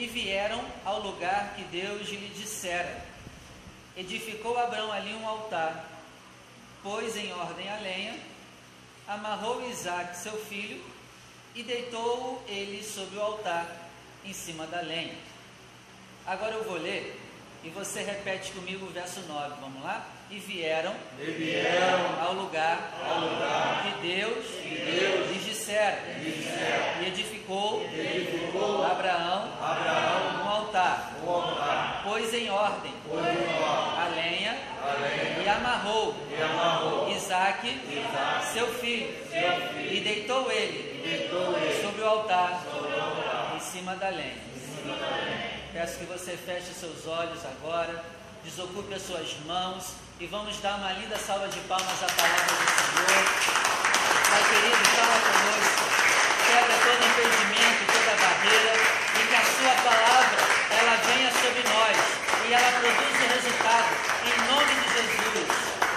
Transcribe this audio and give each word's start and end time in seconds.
e 0.00 0.06
vieram 0.06 0.64
ao 0.82 0.98
lugar 1.02 1.54
que 1.54 1.62
Deus 1.64 2.08
lhe 2.08 2.30
dissera. 2.34 3.04
Edificou 3.94 4.58
Abraão 4.58 4.90
ali 4.90 5.12
um 5.12 5.28
altar, 5.28 5.84
pôs 6.82 7.14
em 7.16 7.30
ordem 7.34 7.68
a 7.68 7.76
lenha, 7.80 8.18
amarrou 9.06 9.68
Isaac, 9.68 10.16
seu 10.16 10.42
filho, 10.46 10.82
e 11.54 11.62
deitou 11.62 12.42
ele 12.48 12.82
sobre 12.82 13.18
o 13.18 13.22
altar, 13.22 13.90
em 14.24 14.32
cima 14.32 14.66
da 14.66 14.80
lenha. 14.80 15.14
Agora 16.26 16.54
eu 16.54 16.64
vou 16.64 16.78
ler 16.78 17.20
e 17.62 17.68
você 17.68 18.02
repete 18.02 18.52
comigo 18.52 18.86
o 18.86 18.90
verso 18.90 19.20
9, 19.28 19.54
vamos 19.60 19.82
lá? 19.82 20.06
E 20.30 20.38
vieram, 20.38 20.94
e 21.18 21.30
vieram 21.30 22.22
ao 22.22 22.32
lugar, 22.32 22.94
ao 23.06 23.20
lugar 23.20 23.82
que 23.82 24.08
Deus, 24.08 24.46
que 24.62 24.76
Deus 24.76 25.30
lhes 25.30 25.44
dissera, 25.60 25.98
lhes 26.18 26.36
dissera, 26.36 27.02
e 27.02 27.08
edificou, 27.08 27.82
edificou 27.92 28.84
Abraão, 28.84 29.52
Abraão 29.60 30.42
um 30.42 30.48
altar, 30.48 31.12
um 31.22 31.30
altar, 31.30 32.00
pôs 32.02 32.32
em 32.32 32.50
ordem 32.50 32.92
pôs 33.06 33.20
em 33.20 33.62
ordem 33.62 34.00
a 34.00 34.08
lenha 34.14 34.58
a 34.82 34.92
lenha 34.98 35.42
e 35.44 35.48
amarrou 35.48 36.16
e 36.30 36.42
amarrou 36.42 37.10
Isaac, 37.10 37.68
Isaac, 37.68 38.46
seu 38.52 38.66
filho, 38.74 39.14
seu 39.30 39.52
filho, 39.74 39.92
e 39.92 40.00
deitou 40.00 40.50
ele 40.50 41.02
e 41.04 41.08
deitou 41.08 41.56
ele 41.58 41.82
sobre 41.82 42.00
o 42.00 42.08
altar, 42.08 42.62
sobre 42.72 42.92
o 42.92 43.02
altar, 43.02 43.52
em 43.56 43.60
cima 43.60 43.92
em 43.92 43.96
cima 43.96 44.00
da 44.00 44.08
lenha. 44.08 45.60
Peço 45.72 45.98
que 45.98 46.04
você 46.06 46.36
feche 46.36 46.72
seus 46.72 47.06
olhos 47.06 47.40
agora, 47.44 48.02
desocupe 48.42 48.94
as 48.94 49.02
suas 49.02 49.36
mãos 49.46 49.92
e 50.18 50.26
vamos 50.26 50.58
dar 50.60 50.76
uma 50.76 50.92
linda 50.92 51.18
salva 51.18 51.48
de 51.48 51.60
palmas 51.60 52.02
à 52.02 52.06
palavra 52.06 52.44
do 52.44 52.70
Senhor. 52.70 53.89
Pai 54.30 54.44
querido, 54.44 54.84
fala 54.94 55.18
conosco, 55.26 55.84
quebra 56.46 56.76
todo 56.86 57.02
impedimento, 57.04 57.82
toda 57.92 58.14
barreira 58.14 58.74
e 59.18 59.26
que 59.26 59.34
a 59.34 59.44
sua 59.44 59.74
palavra 59.82 60.38
ela 60.70 60.94
venha 61.04 61.30
sobre 61.32 61.62
nós 61.64 61.96
e 62.46 62.52
ela 62.52 62.70
produza 62.78 63.26
resultado 63.34 63.90
em 64.22 64.36
nome 64.46 64.72
de 64.72 64.88
Jesus. 64.94 65.48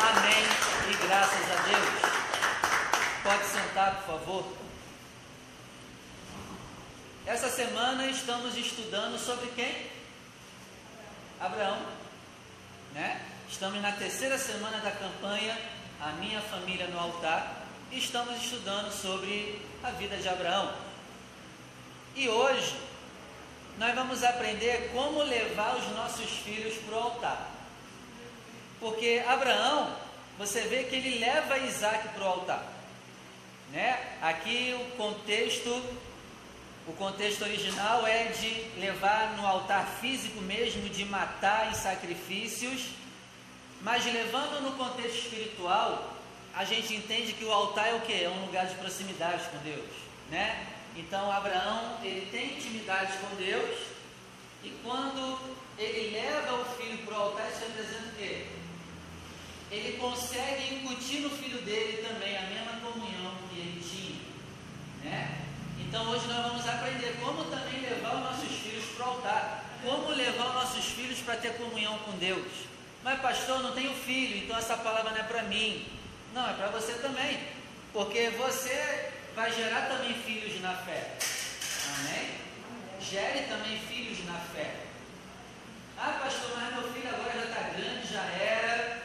Amém 0.01 0.43
e 0.89 1.07
graças 1.07 1.51
a 1.51 1.61
Deus. 1.61 2.13
Pode 3.21 3.45
sentar, 3.45 3.95
por 3.97 4.17
favor. 4.17 4.57
Essa 7.27 7.49
semana 7.49 8.07
estamos 8.07 8.57
estudando 8.57 9.19
sobre 9.19 9.51
quem? 9.51 9.91
Abraão, 11.39 11.85
né? 12.93 13.21
Estamos 13.47 13.79
na 13.79 13.91
terceira 13.91 14.39
semana 14.39 14.79
da 14.79 14.89
campanha 14.89 15.55
A 16.01 16.07
Minha 16.13 16.41
Família 16.41 16.87
no 16.87 16.99
Altar 16.99 17.62
estamos 17.97 18.41
estudando 18.41 18.91
sobre 18.91 19.61
a 19.83 19.91
vida 19.91 20.17
de 20.17 20.27
Abraão. 20.27 20.73
E 22.15 22.27
hoje 22.29 22.75
nós 23.77 23.93
vamos 23.95 24.23
aprender 24.23 24.91
como 24.93 25.23
levar 25.23 25.75
os 25.77 25.87
nossos 25.95 26.29
filhos 26.29 26.75
para 26.85 26.95
o 26.95 26.99
altar. 26.99 27.51
Porque 28.79 29.23
Abraão, 29.27 29.95
você 30.37 30.61
vê 30.61 30.83
que 30.83 30.95
ele 30.95 31.19
leva 31.19 31.57
Isaac 31.59 32.09
para 32.09 32.23
o 32.23 32.27
altar. 32.27 32.63
Né? 33.71 34.17
Aqui 34.21 34.75
o 34.79 34.97
contexto 34.97 35.69
o 36.85 36.91
contexto 36.93 37.43
original 37.43 38.05
é 38.05 38.25
de 38.25 38.49
levar 38.77 39.37
no 39.37 39.47
altar 39.47 39.87
físico 40.01 40.41
mesmo, 40.41 40.89
de 40.89 41.05
matar 41.05 41.71
em 41.71 41.73
sacrifícios, 41.73 42.89
mas 43.81 44.03
levando 44.05 44.61
no 44.61 44.73
contexto 44.73 45.15
espiritual, 45.15 46.12
a 46.55 46.63
gente 46.63 46.93
entende 46.93 47.33
que 47.33 47.43
o 47.43 47.51
altar 47.51 47.89
é 47.89 47.93
o 47.95 48.01
que? 48.01 48.23
É 48.23 48.29
um 48.29 48.45
lugar 48.45 48.67
de 48.67 48.75
proximidade 48.75 49.43
com 49.49 49.57
Deus, 49.59 49.89
né? 50.29 50.67
Então 50.95 51.31
Abraão 51.31 51.97
ele 52.03 52.27
tem 52.31 52.55
intimidade 52.57 53.17
com 53.17 53.35
Deus 53.35 53.79
e 54.63 54.69
quando 54.83 55.39
ele 55.77 56.11
leva 56.11 56.53
o 56.53 56.65
filho 56.65 56.99
para 56.99 57.17
o 57.17 57.21
altar, 57.21 57.49
isso 57.49 57.61
representa 57.61 58.09
o 58.09 58.15
quê? 58.15 58.45
Ele 59.71 59.97
consegue 59.97 60.75
incutir 60.75 61.21
no 61.21 61.31
filho 61.31 61.59
dele 61.63 62.05
também 62.07 62.37
a 62.37 62.41
mesma 62.41 62.79
comunhão 62.81 63.33
que 63.49 63.59
ele 63.59 63.81
tinha, 63.81 65.09
né? 65.09 65.39
Então 65.79 66.07
hoje 66.11 66.27
nós 66.27 66.45
vamos 66.45 66.67
aprender 66.67 67.17
como 67.19 67.45
também 67.45 67.81
levar 67.81 68.15
os 68.15 68.23
nossos 68.23 68.59
filhos 68.59 68.85
para 68.95 69.07
o 69.07 69.09
altar, 69.09 69.65
como 69.83 70.09
levar 70.09 70.49
os 70.49 70.53
nossos 70.53 70.85
filhos 70.85 71.19
para 71.19 71.37
ter 71.37 71.57
comunhão 71.57 71.97
com 71.99 72.11
Deus. 72.17 72.51
Mas 73.03 73.19
pastor, 73.19 73.63
não 73.63 73.73
tenho 73.73 73.93
filho, 73.93 74.37
então 74.37 74.55
essa 74.55 74.77
palavra 74.77 75.11
não 75.11 75.19
é 75.19 75.23
para 75.23 75.43
mim. 75.43 75.85
Não, 76.33 76.49
é 76.49 76.53
para 76.53 76.69
você 76.69 76.93
também, 76.93 77.47
porque 77.93 78.29
você 78.31 79.11
vai 79.35 79.51
gerar 79.53 79.87
também 79.87 80.15
filhos 80.15 80.59
na 80.61 80.75
fé. 80.75 81.15
Amém? 81.99 82.39
Gere 82.99 83.43
também 83.47 83.77
filhos 83.77 84.25
na 84.25 84.39
fé. 84.39 84.77
Ah, 85.95 86.19
pastor, 86.23 86.57
mas 86.57 86.73
meu 86.73 86.91
filho 86.91 87.07
agora 87.07 87.33
já 87.33 87.45
está 87.45 87.61
grande, 87.77 88.11
já 88.11 88.23
era. 88.23 89.03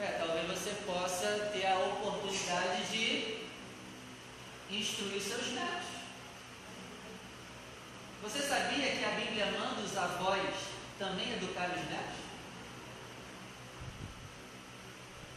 É, 0.00 0.06
talvez 0.18 0.46
você 0.48 0.70
possa 0.86 1.50
ter 1.52 1.66
a 1.66 1.78
oportunidade 1.78 2.86
de 2.90 3.44
instruir 4.70 5.20
seus 5.20 5.48
netos. 5.48 5.88
Você 8.22 8.40
sabia 8.40 8.90
que 8.90 9.04
a 9.04 9.10
Bíblia 9.10 9.46
manda 9.52 9.82
os 9.82 9.94
avós 9.98 10.48
também 10.98 11.34
educar 11.34 11.68
os 11.68 11.90
netos? 11.90 12.23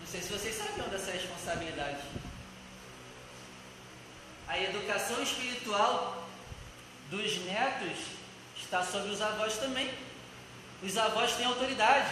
Não 0.08 0.12
sei 0.14 0.22
se 0.22 0.32
vocês 0.32 0.56
sabiam 0.56 0.88
dessa 0.88 1.12
responsabilidade. 1.12 1.98
A 4.48 4.58
educação 4.58 5.22
espiritual 5.22 6.26
dos 7.10 7.40
netos 7.40 7.98
está 8.56 8.86
sobre 8.86 9.12
os 9.12 9.22
avós 9.22 9.58
também. 9.58 9.94
Os 10.82 10.96
avós 10.96 11.34
têm 11.34 11.46
autoridade. 11.46 12.10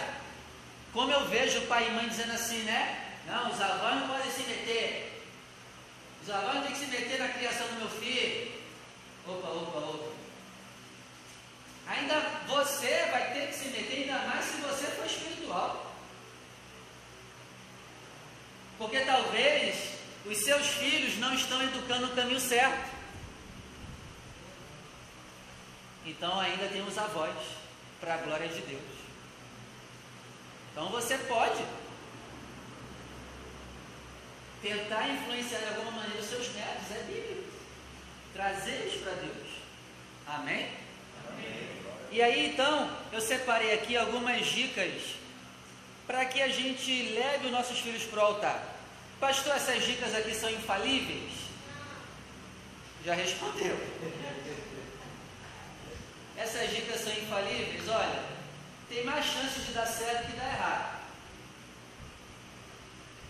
Como 0.92 1.10
eu 1.10 1.26
vejo 1.28 1.62
pai 1.68 1.88
e 1.88 1.92
mãe 1.92 2.06
dizendo 2.06 2.32
assim, 2.32 2.64
né? 2.64 3.16
Não, 3.26 3.50
os 3.50 3.58
avós 3.58 3.94
não 3.94 4.08
podem 4.08 4.30
se 4.30 4.42
meter. 4.42 5.22
Os 6.22 6.28
avós 6.28 6.54
não 6.54 6.62
têm 6.64 6.72
que 6.72 6.78
se 6.78 6.86
meter 6.88 7.18
na 7.18 7.30
criação 7.30 7.66
do 7.68 7.76
meu 7.76 7.88
filho. 7.88 8.60
Opa, 9.26 9.48
opa, 9.48 9.78
opa. 9.78 10.12
Ainda 11.86 12.20
você 12.46 13.06
vai 13.10 13.32
ter 13.32 13.46
que 13.46 13.54
se 13.54 13.68
meter, 13.68 14.02
ainda 14.02 14.18
mais 14.26 14.44
se 14.44 14.58
você 14.58 14.84
for 14.88 15.06
espiritual. 15.06 15.95
Porque 18.78 19.00
talvez 19.00 19.96
os 20.24 20.38
seus 20.38 20.66
filhos 20.66 21.18
não 21.18 21.32
estão 21.34 21.62
educando 21.62 22.08
no 22.08 22.14
caminho 22.14 22.40
certo. 22.40 22.96
Então 26.04 26.38
ainda 26.38 26.68
tem 26.68 26.82
os 26.86 26.96
avós, 26.98 27.34
para 28.00 28.14
a 28.14 28.18
glória 28.18 28.48
de 28.48 28.60
Deus. 28.60 28.82
Então 30.72 30.88
você 30.88 31.16
pode 31.18 31.64
tentar 34.62 35.08
influenciar 35.08 35.58
de 35.58 35.68
alguma 35.68 35.92
maneira 35.92 36.20
os 36.20 36.26
seus 36.26 36.54
netos, 36.54 36.90
é 36.90 37.02
bíblico. 37.04 37.50
Trazer 38.32 38.72
eles 38.72 39.02
para 39.02 39.12
Deus. 39.12 39.48
Amém? 40.26 40.70
Amém. 41.28 41.66
E 42.10 42.22
aí 42.22 42.50
então, 42.52 42.90
eu 43.12 43.20
separei 43.20 43.72
aqui 43.72 43.96
algumas 43.96 44.46
dicas 44.46 45.16
para 46.06 46.24
que 46.24 46.40
a 46.40 46.48
gente 46.48 47.14
leve 47.14 47.46
os 47.46 47.52
nossos 47.52 47.78
filhos 47.80 48.04
para 48.04 48.20
o 48.20 48.26
altar. 48.26 48.76
Pastor, 49.18 49.56
essas 49.56 49.84
dicas 49.84 50.14
aqui 50.14 50.34
são 50.34 50.50
infalíveis? 50.50 51.32
Já 53.04 53.14
respondeu. 53.14 53.76
Essas 56.36 56.68
dicas 56.70 57.00
são 57.00 57.12
infalíveis? 57.12 57.88
Olha, 57.88 58.22
tem 58.90 59.04
mais 59.04 59.24
chance 59.24 59.58
de 59.60 59.72
dar 59.72 59.86
certo 59.86 60.26
que 60.26 60.36
dar 60.36 60.48
errado. 60.48 60.96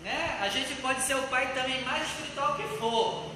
Né? 0.03 0.39
A 0.41 0.49
gente 0.49 0.75
pode 0.83 1.03
ser 1.03 1.15
o 1.15 1.27
pai 1.29 1.55
também 1.55 1.83
mais 1.83 2.03
espiritual 2.03 2.57
que 2.57 2.79
for. 2.79 3.33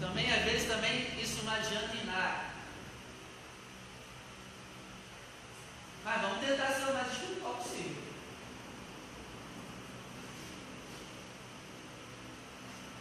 Também, 0.00 0.32
às 0.32 0.42
vezes, 0.44 0.66
também 0.66 1.08
isso 1.20 1.44
não 1.44 1.52
adianta 1.52 1.96
em 1.96 2.06
nada. 2.06 2.46
Mas 6.04 6.20
vamos 6.22 6.38
tentar 6.46 6.68
ser 6.68 6.84
o 6.84 6.94
mais 6.94 7.12
espiritual 7.12 7.54
possível. 7.54 7.96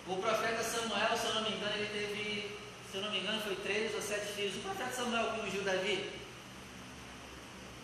O 0.07 0.18
profeta 0.18 0.63
Samuel, 0.63 1.18
se 1.18 1.25
eu 1.25 1.34
não 1.34 1.42
me 1.42 1.56
engano, 1.56 1.74
ele 1.78 1.88
teve, 1.88 2.57
se 2.92 2.98
eu 2.98 3.02
não 3.02 3.12
me 3.12 3.19
engano, 3.19 3.42
foi 3.42 3.56
três 3.56 3.94
ou 3.96 4.02
sete 4.02 4.34
filhos. 4.34 4.56
O 4.57 4.60
profeta 4.60 4.92
Samuel 4.92 5.31
que 5.31 5.48
ungiu 5.48 5.63
Davi. 5.63 6.12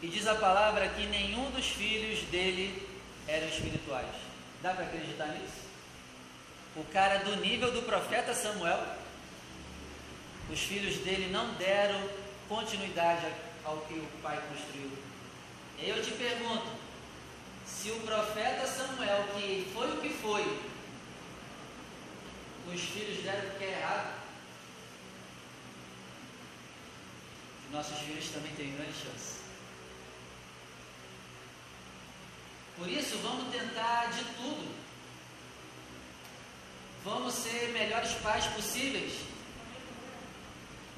E 0.04 0.08
diz 0.08 0.28
a 0.28 0.36
palavra 0.36 0.88
que 0.90 1.08
nenhum 1.08 1.50
dos 1.50 1.66
filhos 1.66 2.20
dele 2.30 2.88
eram 3.28 3.48
espirituais. 3.48 4.16
Dá 4.62 4.74
para 4.74 4.86
acreditar 4.86 5.28
nisso? 5.28 5.62
O 6.76 6.84
cara 6.86 7.20
do 7.20 7.36
nível 7.38 7.72
do 7.72 7.82
profeta 7.82 8.34
Samuel, 8.34 8.84
os 10.50 10.60
filhos 10.60 10.98
dele 10.98 11.32
não 11.32 11.54
deram 11.56 12.02
continuidade 12.48 13.26
ao 13.66 13.78
que 13.78 13.96
o 13.96 14.08
pai 14.22 14.40
construiu. 14.48 14.92
Eu 15.80 16.04
te 16.04 16.12
pergunto, 16.12 16.68
se 17.66 17.90
o 17.90 18.00
profeta 18.02 18.68
Samuel, 18.68 19.26
que 19.36 19.72
foi 19.74 19.92
o 19.92 19.98
que 19.98 20.10
foi, 20.10 20.60
os 22.68 22.82
filhos 22.82 23.24
deram 23.24 23.48
o 23.48 23.58
que 23.58 23.64
é 23.64 23.72
errado, 23.72 24.22
nossos 27.72 27.98
filhos 28.00 28.30
também 28.30 28.54
têm 28.56 28.76
grande 28.76 28.94
chance. 28.94 29.40
Por 32.78 32.88
isso, 32.90 33.18
vamos 33.20 33.54
tentar 33.54 34.12
de 34.12 34.24
tudo. 34.36 34.76
Vamos 37.04 37.34
ser 37.34 37.70
melhores 37.70 38.12
pais 38.16 38.46
possíveis 38.48 39.14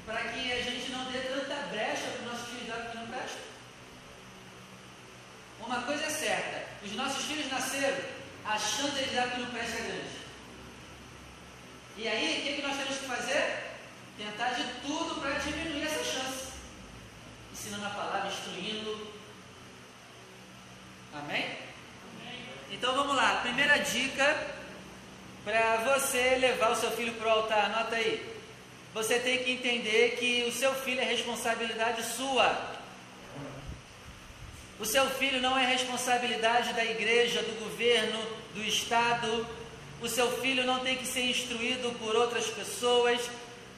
para 0.04 0.20
que 0.20 0.52
a 0.52 0.62
gente 0.62 0.90
não 0.90 1.10
dê 1.10 1.18
tanta 1.18 1.54
brecha 1.68 2.02
para 2.02 2.20
os 2.20 2.32
nossos 2.32 2.48
filhos 2.48 2.68
dar 2.68 2.90
que 2.90 2.96
não 2.96 3.06
prestam. 3.06 3.40
Uma 5.60 5.82
coisa 5.82 6.04
é 6.04 6.10
certa, 6.10 6.68
os 6.84 6.92
nossos 6.92 7.24
filhos 7.24 7.50
nasceram, 7.50 8.04
a 8.44 8.58
chance 8.58 8.90
de 8.90 8.98
eles 8.98 9.14
dar 9.14 9.30
que 9.30 9.40
não 9.40 9.50
presta 9.50 9.78
é 9.78 9.82
grande. 9.82 10.23
E 11.96 12.08
aí, 12.08 12.38
o 12.38 12.42
que, 12.42 12.52
que 12.54 12.62
nós 12.62 12.76
temos 12.76 12.98
que 12.98 13.06
fazer? 13.06 13.76
Tentar 14.18 14.50
de 14.50 14.64
tudo 14.86 15.20
para 15.20 15.38
diminuir 15.38 15.86
essa 15.86 16.04
chance. 16.04 16.52
Ensinando 17.52 17.86
a 17.86 17.90
palavra, 17.90 18.28
instruindo. 18.28 19.12
Amém? 21.12 21.58
Amém. 22.20 22.40
Então 22.70 22.94
vamos 22.94 23.14
lá. 23.14 23.40
Primeira 23.42 23.78
dica 23.78 24.54
para 25.44 25.76
você 25.76 26.36
levar 26.36 26.70
o 26.70 26.76
seu 26.76 26.90
filho 26.90 27.14
para 27.14 27.28
o 27.28 27.30
altar, 27.30 27.66
anota 27.66 27.96
aí 27.96 28.34
você 28.94 29.18
tem 29.18 29.42
que 29.42 29.50
entender 29.50 30.16
que 30.20 30.44
o 30.48 30.52
seu 30.52 30.72
filho 30.72 31.00
é 31.00 31.04
responsabilidade 31.04 32.00
sua. 32.04 32.56
O 34.78 34.86
seu 34.86 35.10
filho 35.10 35.40
não 35.40 35.58
é 35.58 35.66
responsabilidade 35.66 36.72
da 36.74 36.84
igreja, 36.84 37.42
do 37.42 37.58
governo, 37.58 38.24
do 38.54 38.62
Estado. 38.62 39.44
O 40.00 40.08
seu 40.08 40.30
filho 40.40 40.64
não 40.64 40.80
tem 40.80 40.96
que 40.96 41.06
ser 41.06 41.22
instruído 41.22 41.96
por 41.98 42.14
outras 42.14 42.46
pessoas. 42.46 43.20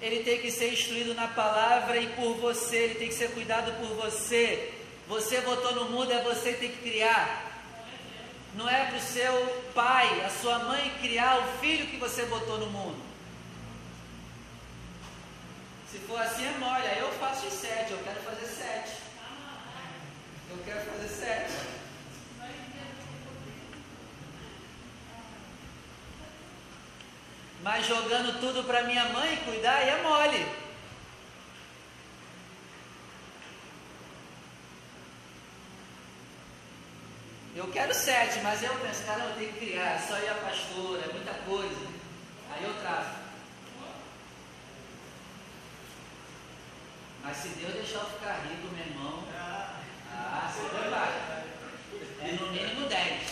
Ele 0.01 0.25
tem 0.25 0.41
que 0.41 0.51
ser 0.51 0.73
instruído 0.73 1.15
na 1.15 1.29
palavra 1.29 1.99
e 1.99 2.09
por 2.09 2.35
você. 2.37 2.77
Ele 2.77 2.95
tem 2.97 3.09
que 3.09 3.15
ser 3.15 3.31
cuidado 3.31 3.73
por 3.81 3.89
você. 3.97 4.73
Você 5.09 5.41
botou 5.43 5.73
no 5.75 5.91
mundo, 5.91 6.13
é 6.13 6.23
você 6.23 6.53
que 6.53 6.61
tem 6.61 6.71
que 6.71 6.91
criar. 6.91 7.47
Não 8.55 8.69
é 8.69 8.87
para 8.87 8.97
o 8.97 9.01
seu 9.01 9.65
pai, 9.75 10.25
a 10.25 10.31
sua 10.31 10.59
mãe 10.61 10.91
criar 11.01 11.39
o 11.39 11.59
filho 11.61 11.87
que 11.87 11.99
você 11.99 12.25
botou 12.25 12.59
no 12.59 12.67
mundo. 12.67 12.97
Se 15.91 15.99
for 15.99 16.21
assim 16.21 16.47
é 16.47 16.59
mole, 16.59 16.87
eu 16.99 17.13
faço 17.13 17.47
em 17.47 17.51
sete, 17.51 17.93
eu 17.93 17.99
quero 17.99 18.21
fazer 18.21 18.47
sete. 18.47 18.93
Eu 20.51 20.59
quero 20.65 20.81
fazer 20.91 21.09
sete. 21.09 21.76
Mas 27.67 27.85
jogando 27.85 28.39
tudo 28.39 28.63
para 28.63 28.85
minha 28.85 29.07
mãe 29.07 29.39
cuidar, 29.39 29.83
é 29.83 30.01
mole. 30.01 30.47
Eu 37.57 37.67
quero 37.73 37.93
sete, 37.93 38.39
mas 38.39 38.63
eu 38.63 38.73
penso, 38.77 39.03
cara, 39.05 39.25
eu 39.25 39.35
tenho 39.35 39.53
que 39.53 39.67
criar, 39.67 39.99
só 39.99 40.17
ir 40.17 40.29
a 40.29 40.35
pastora, 40.35 41.07
é 41.07 41.13
muita 41.13 41.35
coisa. 41.35 41.89
Aí 42.53 42.63
eu 42.63 42.73
trago. 42.75 43.17
Mas 47.25 47.37
se 47.37 47.49
Deus 47.49 47.75
deixar 47.75 47.99
eu 47.99 48.07
ficar 48.11 48.45
rico, 48.49 48.73
meu 48.73 48.87
irmão, 48.87 49.25
ah, 49.35 50.49
você 50.49 50.69
vai 50.69 50.89
vai. 50.89 51.45
É 52.23 52.33
no 52.39 52.47
mínimo 52.53 52.89
10. 52.89 53.23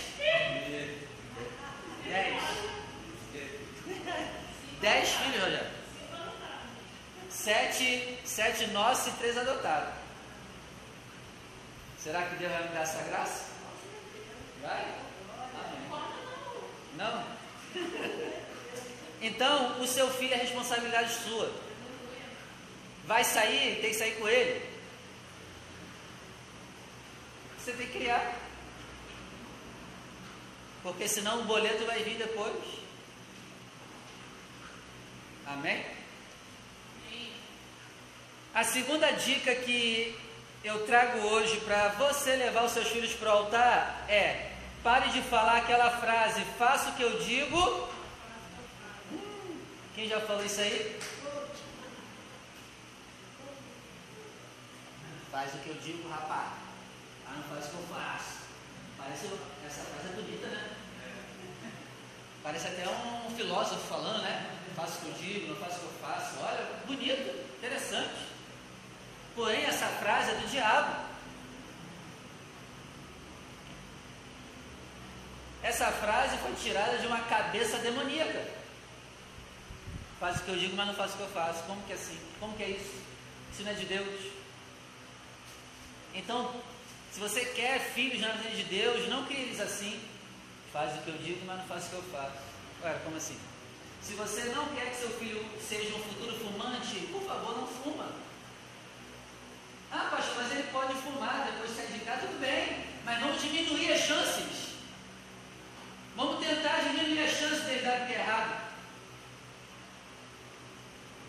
10. 2.04 2.64
10 4.84 5.08
filhos, 5.08 5.42
olha. 5.42 5.66
Sete, 7.30 8.18
sete 8.22 8.66
nossos 8.66 9.06
e 9.06 9.16
três 9.16 9.38
adotados. 9.38 9.94
Será 11.98 12.20
que 12.26 12.34
Deus 12.36 12.52
vai 12.52 12.62
me 12.64 12.68
dar 12.68 12.82
essa 12.82 13.02
graça? 13.04 13.44
Vai? 14.60 14.94
Não? 16.96 17.24
Então, 19.26 19.80
o 19.80 19.86
seu 19.86 20.10
filho 20.10 20.34
é 20.34 20.36
responsabilidade 20.36 21.10
sua. 21.24 21.50
Vai 23.06 23.24
sair, 23.24 23.80
tem 23.80 23.88
que 23.88 23.96
sair 23.96 24.16
com 24.16 24.28
ele. 24.28 24.70
Você 27.58 27.72
tem 27.72 27.86
que 27.86 27.98
criar. 28.00 28.36
Porque 30.82 31.08
senão 31.08 31.40
o 31.40 31.44
boleto 31.44 31.86
vai 31.86 32.02
vir 32.02 32.18
depois. 32.18 32.83
Amém? 35.54 35.86
A 38.52 38.64
segunda 38.64 39.10
dica 39.12 39.54
que 39.54 40.18
eu 40.64 40.84
trago 40.84 41.18
hoje 41.28 41.60
para 41.60 41.90
você 41.90 42.34
levar 42.34 42.64
os 42.64 42.72
seus 42.72 42.88
filhos 42.88 43.12
para 43.14 43.28
o 43.28 43.38
altar 43.38 44.04
é: 44.08 44.50
pare 44.82 45.10
de 45.10 45.22
falar 45.22 45.58
aquela 45.58 45.92
frase, 45.92 46.44
faça 46.58 46.90
o 46.90 46.94
que 46.94 47.02
eu 47.02 47.20
digo. 47.20 47.88
Hum, 49.12 49.60
quem 49.94 50.08
já 50.08 50.20
falou 50.20 50.44
isso 50.44 50.60
aí? 50.60 51.00
Faz 55.30 55.54
o 55.54 55.58
que 55.58 55.68
eu 55.68 55.74
digo, 55.74 56.08
rapaz. 56.08 56.48
Ah, 57.28 57.34
não 57.36 57.42
faz 57.44 57.66
o 57.66 57.70
que 57.70 57.76
eu 57.76 57.96
faço. 57.96 58.38
Parece, 58.98 59.26
essa 59.64 59.84
frase 59.84 60.08
é 60.08 60.20
bonita, 60.20 60.48
né? 60.48 60.70
Parece 62.42 62.66
até 62.66 62.88
um 62.88 63.30
filósofo 63.36 63.86
falando, 63.86 64.22
né? 64.22 64.63
Faço 64.74 64.98
o 64.98 65.00
que 65.00 65.06
eu 65.06 65.12
digo, 65.14 65.48
não 65.48 65.56
faço 65.56 65.76
o 65.76 65.80
que 65.80 65.84
eu 65.84 66.08
faço. 66.08 66.38
Olha, 66.40 66.66
bonito, 66.86 67.56
interessante. 67.58 68.34
Porém, 69.34 69.64
essa 69.64 69.86
frase 69.86 70.30
é 70.30 70.34
do 70.34 70.48
diabo. 70.48 71.04
Essa 75.62 75.90
frase 75.92 76.36
foi 76.38 76.52
tirada 76.54 76.98
de 76.98 77.06
uma 77.06 77.20
cabeça 77.20 77.78
demoníaca. 77.78 78.46
Faz 80.20 80.36
o 80.36 80.44
que 80.44 80.50
eu 80.50 80.58
digo, 80.58 80.76
mas 80.76 80.86
não 80.86 80.94
faço 80.94 81.14
o 81.14 81.16
que 81.16 81.22
eu 81.22 81.28
faço. 81.28 81.62
Como 81.64 81.82
que 81.82 81.92
é 81.92 81.96
assim? 81.96 82.18
Como 82.38 82.56
que 82.56 82.62
é 82.62 82.70
isso? 82.70 82.94
Isso 83.52 83.62
não 83.62 83.70
é 83.70 83.74
de 83.74 83.86
Deus. 83.86 84.32
Então, 86.14 86.54
se 87.12 87.18
você 87.18 87.44
quer 87.44 87.80
filhos 87.80 88.20
na 88.20 88.28
vida 88.32 88.54
de 88.54 88.64
Deus, 88.64 89.08
não 89.08 89.24
crie 89.24 89.42
eles 89.42 89.60
assim. 89.60 90.00
Faz 90.72 90.98
o 90.98 91.02
que 91.02 91.08
eu 91.08 91.18
digo, 91.18 91.44
mas 91.46 91.58
não 91.58 91.66
faz 91.66 91.86
o 91.86 91.90
que 91.90 91.94
eu 91.94 92.02
faço. 92.04 92.38
Ué, 92.82 92.98
como 93.04 93.16
assim? 93.16 93.38
Se 94.06 94.12
você 94.12 94.44
não 94.54 94.66
quer 94.66 94.90
que 94.90 94.96
seu 94.96 95.08
filho 95.18 95.42
seja 95.66 95.94
um 95.94 96.02
futuro 96.02 96.38
fumante, 96.38 97.08
por 97.10 97.22
favor, 97.22 97.56
não 97.56 97.66
fuma. 97.66 98.06
Ah, 99.90 100.08
pastor, 100.10 100.42
mas 100.42 100.52
ele 100.52 100.68
pode 100.70 100.92
fumar 100.94 101.46
depois 101.46 101.70
de 101.70 101.76
sair 101.76 101.98
de 101.98 102.04
casa, 102.04 102.26
tudo 102.26 102.38
bem. 102.38 102.84
Mas 103.02 103.20
vamos 103.20 103.40
diminuir 103.40 103.94
as 103.94 104.00
chances. 104.00 104.74
Vamos 106.14 106.44
tentar 106.46 106.80
diminuir 106.80 107.24
as 107.24 107.30
chances 107.30 107.64
dele 107.64 107.80
dar 107.80 108.02
o 108.02 108.06
que 108.06 108.12
é 108.12 108.18
errado. 108.18 108.64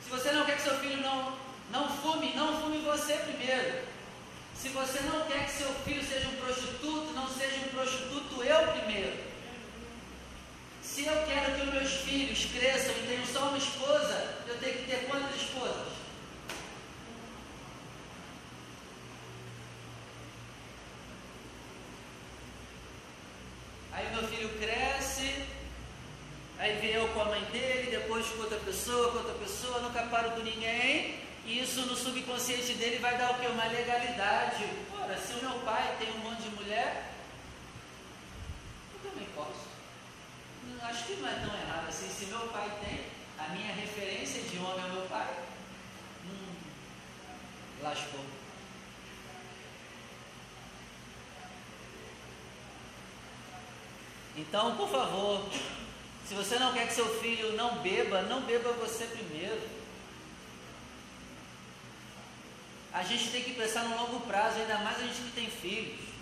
Se 0.04 0.10
você 0.10 0.32
não 0.34 0.46
quer 0.46 0.58
que 0.58 0.64
seu 0.64 0.78
filho 0.80 1.02
não, 1.02 1.34
não 1.72 1.90
fume, 1.90 2.34
não 2.36 2.62
fume 2.62 2.80
você 2.80 3.14
primeiro. 3.14 3.86
Se 4.54 4.68
você 4.70 5.00
não 5.02 5.26
quer 5.28 5.46
que 5.46 5.52
seu 5.52 5.74
filho 5.86 6.04
seja 6.04 6.28
um 6.28 6.36
prostituto, 6.36 7.14
não 7.14 7.30
seja 7.30 7.56
um 7.58 7.70
prostituto 7.70 8.44
eu 8.44 8.68
primeiro. 8.74 9.35
Se 10.96 11.06
eu 11.06 11.26
quero 11.28 11.56
que 11.56 11.62
os 11.62 11.74
meus 11.74 11.92
filhos 12.06 12.46
cresçam 12.54 12.96
e 12.96 13.06
tenham 13.06 13.26
só 13.26 13.50
uma 13.50 13.58
esposa, 13.58 14.38
eu 14.48 14.58
tenho 14.60 14.78
que 14.78 14.86
ter 14.86 15.06
quantas 15.08 15.36
esposas? 15.36 15.92
Aí 23.92 24.10
meu 24.16 24.26
filho 24.30 24.58
cresce, 24.58 25.44
aí 26.58 26.80
vem 26.80 26.92
eu 26.92 27.10
com 27.10 27.20
a 27.24 27.26
mãe 27.26 27.44
dele, 27.52 27.92
depois 27.92 28.26
com 28.28 28.44
outra 28.44 28.60
pessoa, 28.60 29.12
com 29.12 29.18
outra 29.18 29.34
pessoa, 29.34 29.82
nunca 29.82 30.04
paro 30.04 30.32
com 30.32 30.44
ninguém. 30.44 31.20
E 31.46 31.60
isso 31.60 31.82
no 31.82 31.96
subconsciente 31.98 32.74
dele 32.76 33.00
vai 33.00 33.18
dar 33.18 33.32
o 33.32 33.40
que? 33.42 33.48
Uma 33.48 33.66
legalidade. 33.66 34.64
Ora, 34.98 35.18
se 35.18 35.34
o 35.34 35.44
meu 35.44 35.60
pai 35.60 35.98
tem 36.00 36.10
um 36.14 36.20
monte 36.20 36.44
de 36.44 36.56
mulher, 36.56 37.12
eu 38.94 39.12
também 39.12 39.28
posso. 39.36 39.75
Acho 40.90 41.06
que 41.06 41.16
não 41.16 41.30
é 41.30 41.34
tão 41.34 41.54
errado 41.54 41.88
assim. 41.88 42.10
Se 42.10 42.26
meu 42.26 42.48
pai 42.48 42.72
tem, 42.84 43.06
a 43.38 43.50
minha 43.50 43.74
referência 43.74 44.42
de 44.42 44.58
homem 44.58 44.86
é 44.86 44.90
meu 44.90 45.02
pai. 45.04 45.34
Hum, 46.26 46.56
lascou. 47.82 48.26
Então, 54.38 54.76
por 54.76 54.90
favor, 54.90 55.50
se 56.28 56.34
você 56.34 56.60
não 56.60 56.74
quer 56.74 56.88
que 56.88 56.94
seu 56.94 57.08
filho 57.20 57.54
não 57.56 57.78
beba, 57.80 58.22
não 58.24 58.42
beba 58.42 58.72
você 58.74 59.06
primeiro. 59.06 59.86
a 62.96 63.04
gente 63.04 63.30
tem 63.30 63.44
que 63.44 63.52
pensar 63.52 63.84
no 63.84 63.98
longo 63.98 64.22
prazo, 64.22 64.58
ainda 64.58 64.78
mais 64.78 64.98
a 64.98 65.02
gente 65.02 65.20
que 65.20 65.32
tem 65.32 65.50
filhos. 65.50 66.15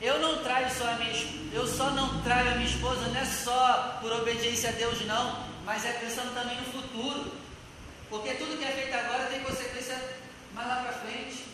Eu 0.00 0.18
não 0.18 0.42
traio 0.42 0.70
só 0.70 0.88
a 0.88 0.94
minha 0.94 1.12
eu 1.52 1.66
só 1.66 1.90
não 1.90 2.22
traio 2.22 2.52
a 2.52 2.54
minha 2.54 2.70
esposa 2.70 3.08
não 3.08 3.20
é 3.20 3.24
só 3.24 3.98
por 4.00 4.10
obediência 4.12 4.70
a 4.70 4.72
Deus 4.72 5.04
não, 5.04 5.44
mas 5.64 5.84
é 5.84 5.92
pensando 5.92 6.32
também 6.32 6.56
no 6.56 6.64
futuro. 6.64 7.32
Porque 8.08 8.34
tudo 8.34 8.56
que 8.56 8.64
é 8.64 8.72
feito 8.72 8.94
agora 8.94 9.26
tem 9.26 9.40
consequência 9.40 9.96
mais 10.54 10.68
lá 10.68 10.76
para 10.76 10.92
frente. 10.92 11.44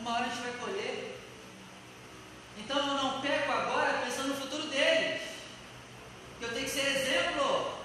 Uma 0.00 0.14
hora 0.14 0.24
a 0.24 0.28
gente 0.28 0.42
vai 0.42 0.52
colher. 0.52 1.20
Então 2.58 2.78
eu 2.78 2.94
não 2.94 3.20
peco 3.20 3.52
agora 3.52 4.00
pensando 4.04 4.28
no 4.28 4.34
futuro 4.36 4.66
deles. 4.68 5.20
Eu 6.40 6.52
tenho 6.52 6.64
que 6.64 6.70
ser 6.70 6.96
exemplo. 6.96 7.78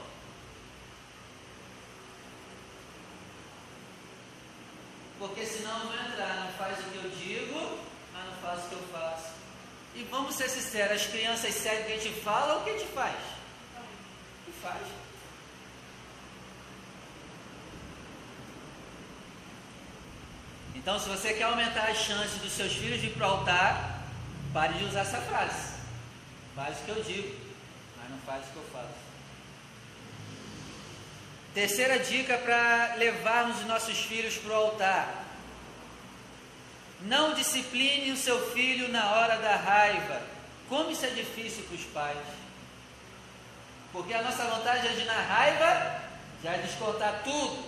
Porque 5.19 5.45
senão 5.45 5.79
eu 5.79 5.87
vou 5.87 5.93
entrar. 5.93 6.34
E 9.95 10.03
vamos 10.11 10.35
ser 10.35 10.49
sinceros, 10.49 11.01
as 11.01 11.07
crianças 11.07 11.53
seguem 11.53 11.81
o 11.81 11.85
que 11.85 11.93
a 11.93 11.97
gente 11.97 12.21
fala 12.21 12.55
ou 12.55 12.61
o 12.61 12.63
que 12.65 12.69
a 12.71 12.77
gente 12.77 12.91
faz? 12.91 13.15
O 13.15 14.45
que 14.45 14.51
faz? 14.61 14.81
Então, 20.75 20.99
se 20.99 21.07
você 21.07 21.33
quer 21.33 21.45
aumentar 21.45 21.89
as 21.89 21.97
chances 21.97 22.39
dos 22.41 22.51
seus 22.51 22.73
filhos 22.73 22.99
de 22.99 23.07
ir 23.07 23.13
para 23.13 23.27
o 23.27 23.31
altar, 23.31 24.03
pare 24.53 24.73
de 24.73 24.83
usar 24.83 24.99
essa 24.99 25.21
frase. 25.21 25.73
Faz 26.53 26.77
o 26.77 26.83
que 26.83 26.89
eu 26.89 27.03
digo, 27.03 27.35
mas 27.97 28.09
não 28.09 28.19
faz 28.19 28.45
o 28.45 28.51
que 28.51 28.57
eu 28.57 28.65
faço. 28.73 29.05
Terceira 31.53 31.99
dica 31.99 32.37
para 32.37 32.95
levarmos 32.97 33.59
os 33.59 33.65
nossos 33.65 33.97
filhos 33.97 34.37
para 34.37 34.51
o 34.51 34.55
altar. 34.55 35.24
Não 37.05 37.33
discipline 37.33 38.11
o 38.11 38.17
seu 38.17 38.51
filho 38.51 38.89
na 38.89 39.11
hora 39.11 39.37
da 39.37 39.55
raiva. 39.55 40.21
Como 40.67 40.89
isso 40.91 41.05
é 41.05 41.09
difícil 41.09 41.63
para 41.65 41.75
os 41.75 41.83
pais. 41.85 42.17
Porque 43.91 44.13
a 44.13 44.23
nossa 44.23 44.43
vontade 44.45 44.87
é 44.87 44.91
de 44.91 45.05
na 45.05 45.21
raiva 45.21 46.01
já 46.43 46.57
descontar 46.57 47.21
tudo. 47.23 47.63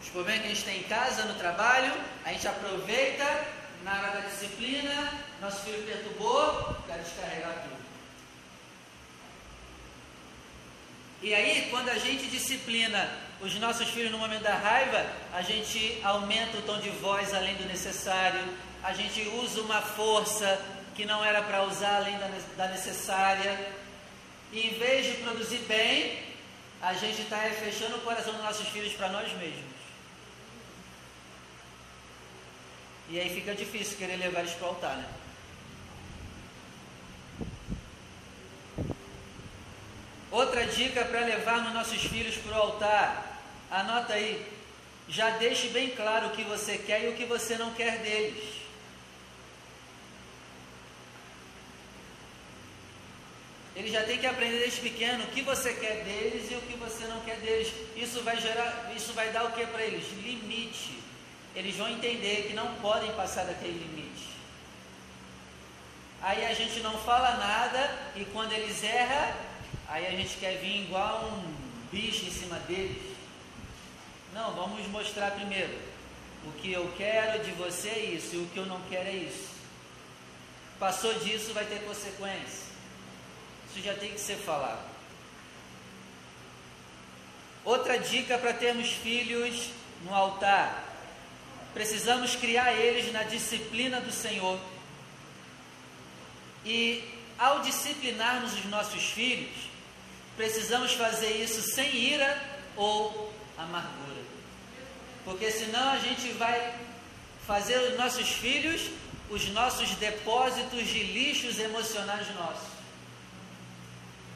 Os 0.00 0.08
problemas 0.10 0.42
que 0.42 0.46
a 0.46 0.54
gente 0.54 0.64
tem 0.64 0.80
em 0.80 0.84
casa, 0.84 1.24
no 1.24 1.34
trabalho, 1.34 1.92
a 2.24 2.32
gente 2.32 2.46
aproveita 2.46 3.24
na 3.82 3.92
hora 3.92 4.10
da 4.12 4.20
disciplina, 4.20 5.12
nosso 5.40 5.62
filho 5.64 5.82
perturbou, 5.84 6.76
quer 6.86 6.98
descarregar 6.98 7.62
tudo. 7.62 7.78
E 11.22 11.34
aí, 11.34 11.68
quando 11.70 11.88
a 11.88 11.98
gente 11.98 12.26
disciplina 12.26 13.10
os 13.40 13.54
nossos 13.56 13.88
filhos 13.88 14.10
no 14.10 14.18
momento 14.18 14.42
da 14.42 14.54
raiva, 14.54 15.06
a 15.32 15.42
gente 15.42 16.00
aumenta 16.02 16.58
o 16.58 16.62
tom 16.62 16.78
de 16.78 16.90
voz 16.90 17.32
além 17.32 17.54
do 17.54 17.64
necessário, 17.66 18.42
a 18.82 18.92
gente 18.92 19.22
usa 19.40 19.60
uma 19.60 19.80
força 19.80 20.60
que 20.94 21.04
não 21.04 21.24
era 21.24 21.42
para 21.42 21.62
usar 21.64 21.96
além 21.96 22.18
da 22.56 22.68
necessária, 22.68 23.72
e 24.52 24.60
em 24.66 24.78
vez 24.78 25.06
de 25.06 25.22
produzir 25.22 25.58
bem, 25.68 26.18
a 26.80 26.94
gente 26.94 27.22
está 27.22 27.38
fechando 27.38 27.96
o 27.96 28.00
coração 28.00 28.32
dos 28.32 28.42
nossos 28.42 28.68
filhos 28.68 28.92
para 28.94 29.08
nós 29.08 29.32
mesmos. 29.34 29.78
E 33.10 33.18
aí 33.18 33.30
fica 33.30 33.54
difícil 33.54 33.96
querer 33.96 34.16
levar 34.16 34.40
eles 34.40 34.52
para 34.52 34.66
o 34.66 34.68
altar, 34.70 34.96
né? 34.96 35.04
Outra 40.38 40.64
dica 40.66 41.04
para 41.04 41.22
levarmos 41.22 41.74
nossos 41.74 42.00
filhos 42.00 42.36
para 42.36 42.56
o 42.56 42.62
altar, 42.62 43.40
anota 43.68 44.12
aí, 44.12 44.46
já 45.08 45.30
deixe 45.30 45.66
bem 45.70 45.90
claro 45.90 46.28
o 46.28 46.30
que 46.30 46.44
você 46.44 46.78
quer 46.78 47.02
e 47.02 47.08
o 47.08 47.16
que 47.16 47.24
você 47.24 47.58
não 47.58 47.72
quer 47.74 47.98
deles. 47.98 48.44
Ele 53.74 53.90
já 53.90 54.04
tem 54.04 54.18
que 54.18 54.28
aprender 54.28 54.60
desde 54.60 54.80
pequeno 54.80 55.24
o 55.24 55.26
que 55.26 55.42
você 55.42 55.72
quer 55.72 56.04
deles 56.04 56.48
e 56.52 56.54
o 56.54 56.60
que 56.60 56.76
você 56.76 57.04
não 57.06 57.20
quer 57.22 57.38
deles. 57.38 57.72
Isso 57.96 58.22
vai 58.22 58.40
gerar, 58.40 58.92
isso 58.94 59.12
vai 59.14 59.30
dar 59.30 59.44
o 59.44 59.50
que 59.50 59.66
para 59.66 59.82
eles? 59.82 60.06
Limite. 60.22 61.00
Eles 61.56 61.74
vão 61.74 61.88
entender 61.88 62.46
que 62.46 62.54
não 62.54 62.76
podem 62.76 63.12
passar 63.14 63.44
daquele 63.44 63.76
limite. 63.76 64.28
Aí 66.22 66.46
a 66.46 66.54
gente 66.54 66.78
não 66.78 66.96
fala 66.98 67.36
nada 67.38 67.98
e 68.14 68.24
quando 68.26 68.52
eles 68.52 68.84
erram, 68.84 69.47
Aí 69.88 70.06
a 70.06 70.10
gente 70.10 70.36
quer 70.36 70.58
vir 70.58 70.84
igual 70.84 71.24
um 71.24 71.54
bicho 71.90 72.26
em 72.26 72.30
cima 72.30 72.58
deles. 72.60 73.16
Não, 74.34 74.54
vamos 74.54 74.86
mostrar 74.88 75.30
primeiro. 75.30 75.76
O 76.44 76.52
que 76.52 76.70
eu 76.70 76.92
quero 76.96 77.42
de 77.42 77.52
você 77.52 77.88
é 77.88 78.04
isso, 78.04 78.36
e 78.36 78.38
o 78.38 78.46
que 78.48 78.58
eu 78.58 78.66
não 78.66 78.80
quero 78.82 79.08
é 79.08 79.14
isso. 79.14 79.48
Passou 80.78 81.12
disso, 81.14 81.54
vai 81.54 81.64
ter 81.64 81.82
consequência. 81.84 82.68
Isso 83.70 83.82
já 83.82 83.94
tem 83.94 84.12
que 84.12 84.20
ser 84.20 84.36
falado. 84.36 84.86
Outra 87.64 87.98
dica 87.98 88.38
para 88.38 88.52
termos 88.52 88.90
filhos 88.90 89.70
no 90.04 90.14
altar: 90.14 90.84
precisamos 91.74 92.36
criar 92.36 92.72
eles 92.74 93.12
na 93.12 93.22
disciplina 93.22 94.00
do 94.00 94.12
Senhor. 94.12 94.60
E 96.64 97.02
ao 97.38 97.60
disciplinarmos 97.60 98.52
os 98.52 98.64
nossos 98.66 99.02
filhos, 99.10 99.67
precisamos 100.38 100.92
fazer 100.92 101.32
isso 101.42 101.60
sem 101.60 101.92
ira 101.94 102.40
ou 102.76 103.34
amargura. 103.58 104.22
Porque 105.24 105.50
senão 105.50 105.90
a 105.90 105.98
gente 105.98 106.30
vai 106.34 106.74
fazer 107.44 107.76
os 107.78 107.98
nossos 107.98 108.28
filhos 108.28 108.88
os 109.30 109.46
nossos 109.50 109.90
depósitos 109.96 110.86
de 110.86 111.02
lixos 111.02 111.58
emocionais 111.58 112.34
nossos. 112.34 112.68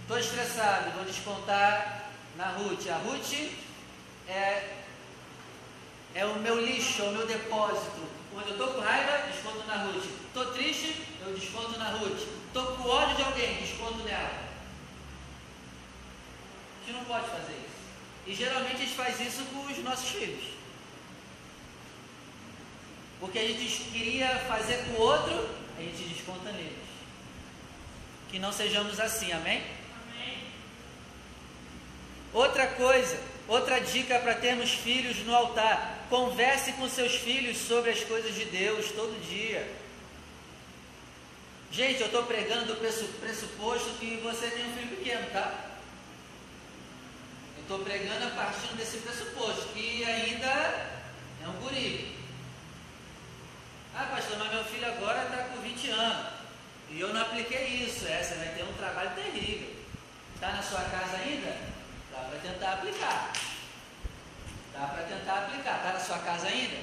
Estou 0.02 0.18
estressado, 0.18 0.90
vou 0.90 1.04
descontar 1.04 2.10
na 2.36 2.48
Ruth. 2.48 2.86
A 2.90 2.98
Ruth 2.98 3.32
é, 4.28 4.68
é 6.14 6.26
o 6.26 6.34
meu 6.40 6.60
lixo, 6.60 7.00
é 7.00 7.04
o 7.06 7.12
meu 7.12 7.26
depósito. 7.26 8.02
Quando 8.34 8.48
eu 8.48 8.52
estou 8.52 8.68
com 8.74 8.80
raiva, 8.80 9.26
desconto 9.28 9.66
na 9.66 9.76
Ruth. 9.76 10.04
Estou 10.26 10.52
triste, 10.52 10.94
eu 11.24 11.32
desconto 11.32 11.78
na 11.78 11.88
Ruth. 11.92 12.28
Estou 12.48 12.76
com 12.76 12.86
ódio 12.86 13.16
de 13.16 13.22
alguém, 13.22 13.62
desconto 13.62 14.04
nela 14.04 14.51
gente 16.82 16.96
não 16.96 17.04
pode 17.04 17.28
fazer 17.28 17.52
isso. 17.52 17.82
E 18.26 18.34
geralmente 18.34 18.74
a 18.74 18.78
gente 18.78 18.94
faz 18.94 19.20
isso 19.20 19.44
com 19.46 19.60
os 19.66 19.78
nossos 19.78 20.10
filhos. 20.10 20.44
Porque 23.18 23.38
a 23.38 23.46
gente 23.46 23.84
queria 23.84 24.28
fazer 24.48 24.84
com 24.84 24.92
o 24.92 25.00
outro, 25.00 25.48
a 25.78 25.80
gente 25.80 26.02
desconta 26.04 26.50
neles. 26.52 26.72
Que 28.28 28.38
não 28.38 28.52
sejamos 28.52 28.98
assim, 28.98 29.32
amém? 29.32 29.62
Amém. 30.02 30.38
Outra 32.32 32.66
coisa, 32.66 33.20
outra 33.46 33.80
dica 33.80 34.18
para 34.18 34.34
termos 34.34 34.70
filhos 34.70 35.18
no 35.18 35.34
altar: 35.34 36.06
converse 36.08 36.72
com 36.72 36.88
seus 36.88 37.14
filhos 37.14 37.58
sobre 37.58 37.90
as 37.90 38.02
coisas 38.02 38.34
de 38.34 38.44
Deus 38.46 38.90
todo 38.92 39.24
dia. 39.28 39.70
Gente, 41.70 42.00
eu 42.00 42.06
estou 42.06 42.24
pregando 42.24 42.66
do 42.66 42.76
pressuposto 42.76 43.90
que 43.98 44.16
você 44.16 44.48
tem 44.48 44.66
um 44.66 44.74
filho 44.74 44.96
pequeno, 44.96 45.30
tá? 45.30 45.71
Estou 47.72 47.86
pregando 47.86 48.26
a 48.26 48.30
partir 48.32 48.74
desse 48.74 48.98
pressuposto, 48.98 49.68
que 49.72 50.04
ainda 50.04 50.46
é 51.42 51.48
um 51.48 51.52
guri. 51.52 52.18
Ah, 53.96 54.08
pastor, 54.14 54.36
mas 54.40 54.52
meu 54.52 54.62
filho 54.62 54.88
agora 54.88 55.22
está 55.22 55.44
com 55.44 55.58
20 55.58 55.88
anos. 55.88 56.26
E 56.90 57.00
eu 57.00 57.14
não 57.14 57.22
apliquei 57.22 57.66
isso. 57.86 58.06
Essa 58.06 58.34
vai 58.34 58.48
ter 58.48 58.64
um 58.64 58.74
trabalho 58.74 59.14
terrível. 59.14 59.74
Está 60.34 60.52
na 60.52 60.62
sua 60.62 60.82
casa 60.82 61.16
ainda? 61.16 61.56
Dá 62.12 62.18
para 62.18 62.38
tentar 62.40 62.72
aplicar. 62.74 63.32
Dá 64.74 64.86
para 64.88 65.02
tentar 65.04 65.38
aplicar. 65.38 65.76
Está 65.78 65.92
na 65.94 66.00
sua 66.00 66.18
casa 66.18 66.48
ainda? 66.48 66.76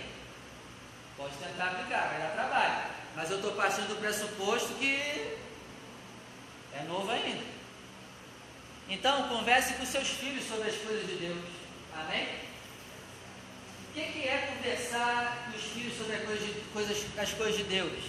Pode 1.16 1.36
tentar 1.36 1.66
aplicar, 1.68 2.08
vai 2.08 2.18
dar 2.20 2.34
trabalho. 2.34 2.92
Mas 3.16 3.30
eu 3.30 3.36
estou 3.36 3.52
partindo 3.52 3.90
do 3.90 4.02
pressuposto 4.02 4.74
que 4.74 5.38
é 6.74 6.84
novo 6.88 7.12
ainda. 7.12 7.46
Então, 9.00 9.30
converse 9.30 9.76
com 9.76 9.86
seus 9.86 10.10
filhos 10.10 10.46
sobre 10.46 10.70
as 10.70 10.76
coisas 10.76 11.08
de 11.08 11.16
Deus. 11.16 11.46
Amém? 11.98 12.28
O 13.88 13.94
que, 13.94 14.04
que 14.12 14.28
é 14.28 14.54
conversar 14.54 15.46
com 15.46 15.58
os 15.58 15.64
filhos 15.64 15.98
sobre 15.98 16.18
as 16.18 16.24
coisas, 16.26 16.46
de, 16.46 16.54
coisas, 16.74 17.06
as 17.18 17.32
coisas 17.32 17.56
de 17.56 17.64
Deus? 17.64 18.04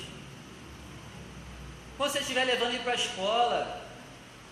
Quando 1.96 2.10
você 2.10 2.18
estiver 2.18 2.42
levando 2.44 2.70
ele 2.70 2.82
para 2.82 2.90
a 2.90 2.96
escola, 2.96 3.86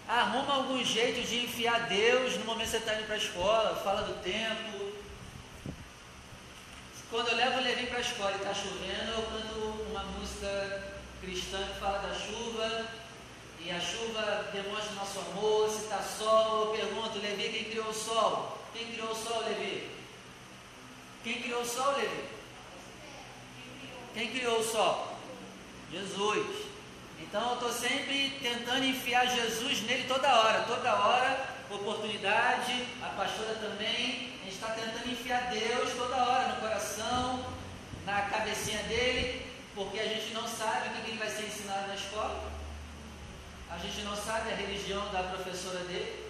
arruma 0.07 0.54
algum 0.54 0.85
jeito 0.85 1.26
de 1.26 1.45
enfiar 1.45 1.88
Deus 1.88 2.37
no 2.37 2.45
momento 2.45 2.66
que 2.66 2.71
você 2.71 2.76
está 2.76 2.95
indo 2.95 3.07
para 3.07 3.16
a 3.16 3.18
escola, 3.18 3.83
fala 3.83 4.02
do 4.02 4.23
tempo. 4.23 4.92
Quando 7.11 7.30
eu 7.30 7.37
levo 7.37 7.59
o 7.59 7.62
Levi 7.64 7.87
para 7.87 7.99
a 7.99 8.02
escola 8.02 8.30
e 8.30 8.37
está 8.37 8.54
chovendo, 8.54 9.11
eu 9.11 9.23
canto 9.23 9.88
uma 9.90 10.04
música 10.04 10.85
cristã 11.21 11.66
que 11.66 11.80
fala 11.80 11.99
da 11.99 12.14
chuva 12.14 12.87
e 13.61 13.71
a 13.71 13.81
chuva 13.81 14.50
demonstra 14.53 14.93
nosso 14.93 15.19
amor, 15.19 15.69
se 15.69 15.85
está 15.85 16.00
sol, 16.03 16.67
eu 16.67 16.81
pergunto, 16.81 17.19
Levi, 17.19 17.49
quem 17.49 17.65
criou 17.65 17.88
o 17.88 17.95
sol? 17.95 18.59
Quem 18.73 18.93
criou 18.93 19.11
o 19.11 19.15
sol, 19.15 19.43
Levi? 19.45 19.91
Quem 21.25 21.43
criou 21.43 21.62
o 21.62 21.67
sol, 21.67 21.97
Levi? 21.97 22.25
Quem 24.15 24.31
criou 24.31 24.61
o 24.61 24.65
sol? 24.65 25.19
Jesus. 25.93 26.67
Então 27.21 27.49
eu 27.49 27.55
estou 27.55 27.73
sempre 27.73 28.38
tentando 28.41 28.85
enfiar 28.85 29.27
Jesus 29.27 29.83
nele 29.83 30.05
toda 30.07 30.29
hora, 30.41 30.62
toda 30.62 30.95
hora, 30.95 31.49
oportunidade, 31.71 32.87
a 33.03 33.09
pastora 33.09 33.55
também, 33.57 34.33
a 34.41 34.45
gente 34.45 34.55
está 34.55 34.69
tentando 34.69 35.11
enfiar 35.11 35.50
Deus 35.50 35.93
toda 35.95 36.17
hora 36.17 36.49
no 36.49 36.61
coração, 36.61 37.45
na 38.07 38.23
cabecinha 38.23 38.83
dele, 38.85 39.47
porque 39.75 39.99
a 39.99 40.07
gente 40.07 40.33
não 40.33 40.47
sabe 40.49 40.88
o 40.88 41.03
que 41.03 41.11
ele 41.11 41.19
vai 41.19 41.29
ser 41.29 41.47
ensinado 41.47 41.88
na 41.88 41.95
escola. 41.95 42.58
A 43.70 43.78
gente 43.78 44.02
não 44.02 44.16
sabe 44.16 44.50
a 44.50 44.56
religião 44.56 45.10
da 45.12 45.22
professora 45.22 45.80
dele. 45.80 46.26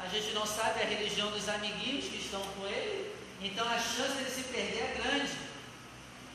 A 0.00 0.06
gente 0.08 0.32
não 0.32 0.46
sabe 0.46 0.82
a 0.82 0.86
religião 0.86 1.30
dos 1.30 1.48
amiguinhos 1.48 2.06
que 2.06 2.18
estão 2.18 2.40
com 2.40 2.66
ele. 2.66 3.14
Então 3.40 3.66
a 3.68 3.78
chance 3.78 4.14
dele 4.14 4.30
se 4.30 4.42
perder 4.44 4.80
é 4.80 5.00
grande. 5.02 5.32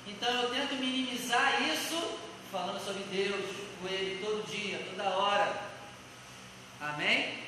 Então 0.08 0.30
eu 0.42 0.50
tento 0.50 0.76
minimizar 0.76 1.62
isso 1.70 2.18
falando 2.52 2.84
sobre 2.84 3.04
Deus 3.04 3.46
com 3.82 3.88
ele 3.88 4.24
todo 4.24 4.50
dia, 4.50 4.80
toda 4.90 5.10
hora. 5.10 5.62
Amém? 6.80 7.44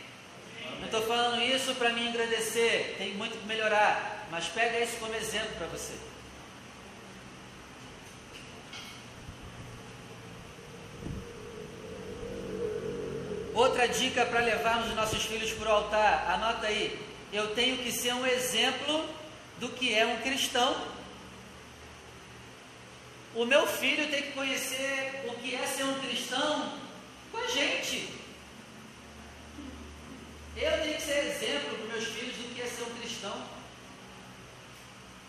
Não 0.80 0.86
estou 0.86 1.02
falando 1.04 1.42
isso 1.42 1.76
para 1.76 1.92
me 1.92 2.08
engrandecer, 2.08 2.96
tem 2.98 3.14
muito 3.14 3.38
que 3.38 3.46
melhorar, 3.46 4.28
mas 4.32 4.48
pega 4.48 4.80
isso 4.80 4.98
como 4.98 5.14
exemplo 5.14 5.56
para 5.58 5.68
você. 5.68 5.94
Outra 13.56 13.88
dica 13.88 14.26
para 14.26 14.42
levarmos 14.42 14.90
os 14.90 14.96
nossos 14.96 15.24
filhos 15.24 15.52
para 15.54 15.70
o 15.70 15.72
altar, 15.72 16.30
anota 16.30 16.68
aí. 16.68 17.00
Eu 17.32 17.56
tenho 17.56 17.78
que 17.78 17.90
ser 17.90 18.14
um 18.14 18.28
exemplo 18.28 19.10
do 19.62 19.70
que 19.70 19.96
é 19.96 20.06
um 20.06 20.18
cristão. 20.18 20.76
O 23.34 23.46
meu 23.46 23.66
filho 23.66 24.10
tem 24.10 24.24
que 24.24 24.34
conhecer 24.34 25.24
o 25.30 25.36
que 25.36 25.56
é 25.56 25.66
ser 25.66 25.86
um 25.86 26.00
cristão 26.02 26.78
com 27.32 27.38
a 27.38 27.48
gente. 27.48 28.10
Eu 30.58 30.82
tenho 30.82 30.96
que 30.96 31.02
ser 31.02 31.20
exemplo 31.20 31.78
para 31.78 31.94
meus 31.94 32.08
filhos 32.10 32.36
do 32.36 32.54
que 32.54 32.62
é 32.62 32.66
ser 32.66 32.84
um 32.84 33.00
cristão. 33.00 33.42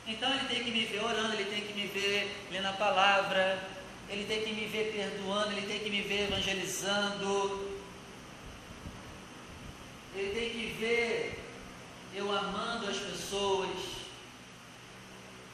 Então 0.05 0.29
ele 0.31 0.49
tem 0.49 0.65
que 0.65 0.71
me 0.73 0.85
ver 0.85 1.05
orando, 1.05 1.33
ele 1.35 1.45
tem 1.45 1.61
que 1.61 1.75
me 1.75 1.87
ver 1.87 2.49
lendo 2.51 2.67
a 2.67 2.73
palavra, 2.73 3.63
ele 4.09 4.25
tem 4.25 4.43
que 4.43 4.53
me 4.53 4.67
ver 4.67 4.93
perdoando, 4.93 5.53
ele 5.53 5.67
tem 5.67 5.79
que 5.79 5.91
me 5.91 6.01
ver 6.03 6.25
evangelizando, 6.25 7.66
ele 10.17 10.35
tem 10.35 10.51
que 10.51 10.67
ver 10.79 11.45
eu 12.15 12.35
amando 12.35 12.89
as 12.89 12.97
pessoas, 12.97 13.69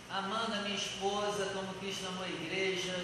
amando 0.09 0.55
a 0.55 0.63
minha 0.63 0.77
esposa 0.77 1.47
como 1.47 1.75
Cristo 1.75 2.07
amou 2.07 2.25
a 2.25 2.29
igreja. 2.29 2.95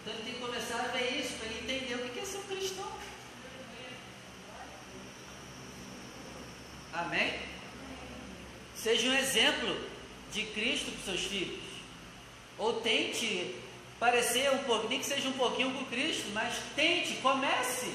Então 0.00 0.14
ele 0.14 0.22
tem 0.22 0.34
que 0.34 0.40
começar 0.40 0.80
a 0.80 0.88
ver 0.88 1.18
isso 1.18 1.32
para 1.34 1.48
ele 1.48 1.58
entender 1.64 1.94
o 1.94 2.08
que 2.08 2.20
é 2.20 2.24
ser 2.24 2.38
um 2.38 2.42
cristão. 2.44 2.92
Amém? 6.92 7.40
Seja 8.76 9.10
um 9.10 9.14
exemplo 9.14 9.76
de 10.32 10.44
Cristo 10.46 10.92
para 10.92 10.98
os 10.98 11.04
seus 11.04 11.20
filhos. 11.22 11.60
Ou 12.56 12.80
tente 12.80 13.56
parecer 13.98 14.50
um 14.52 14.58
pouco, 14.58 14.88
nem 14.88 15.00
que 15.00 15.06
seja 15.06 15.28
um 15.28 15.32
pouquinho 15.32 15.72
com 15.72 15.84
Cristo, 15.86 16.30
mas 16.32 16.54
tente, 16.76 17.14
comece. 17.16 17.92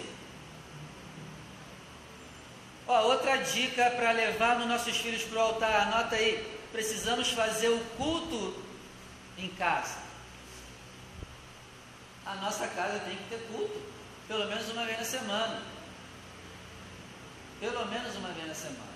Ó, 2.92 3.04
outra 3.04 3.38
dica 3.38 3.90
para 3.92 4.12
levar 4.12 4.60
os 4.60 4.68
nossos 4.68 4.98
filhos 4.98 5.24
para 5.24 5.38
o 5.38 5.42
altar, 5.42 5.84
anota 5.84 6.18
aí. 6.18 6.60
Precisamos 6.74 7.30
fazer 7.30 7.70
o 7.70 7.80
culto 7.96 8.54
em 9.38 9.48
casa. 9.48 9.98
A 12.26 12.36
nossa 12.36 12.68
casa 12.68 13.00
tem 13.00 13.16
que 13.16 13.30
ter 13.30 13.48
culto, 13.48 13.82
pelo 14.28 14.46
menos 14.46 14.70
uma 14.72 14.84
vez 14.84 14.98
na 14.98 15.06
semana. 15.06 15.62
Pelo 17.62 17.86
menos 17.86 18.14
uma 18.18 18.28
vez 18.34 18.46
na 18.46 18.56
semana. 18.56 18.92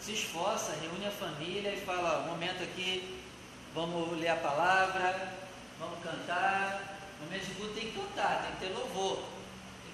Se 0.00 0.12
esforça, 0.12 0.74
reúne 0.80 1.06
a 1.06 1.10
família 1.10 1.74
e 1.74 1.84
fala: 1.84 2.24
ó, 2.24 2.30
momento 2.30 2.62
aqui, 2.62 3.22
vamos 3.74 4.18
ler 4.18 4.28
a 4.28 4.36
palavra, 4.36 5.30
vamos 5.78 6.02
cantar. 6.02 6.96
No 7.20 7.30
mês 7.30 7.46
de 7.46 7.52
culto 7.52 7.74
tem 7.74 7.90
que 7.90 8.00
cantar, 8.00 8.44
tem 8.44 8.52
que 8.52 8.60
ter 8.60 8.78
louvor 8.78 9.33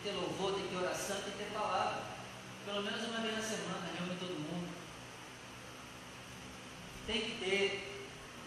ter 0.03 0.13
louvor, 0.13 0.55
tem 0.55 0.63
que 0.65 0.69
ter 0.69 0.77
oração, 0.77 1.17
tem 1.17 1.33
que 1.33 1.39
ter 1.39 1.51
palavra. 1.53 2.03
Pelo 2.65 2.83
menos 2.83 3.03
uma 3.09 3.21
vez 3.21 3.37
na 3.37 3.43
semana, 3.43 3.89
reúne 3.99 4.17
todo 4.19 4.33
mundo. 4.33 4.69
Tem 7.07 7.21
que 7.21 7.39
ter. 7.39 7.87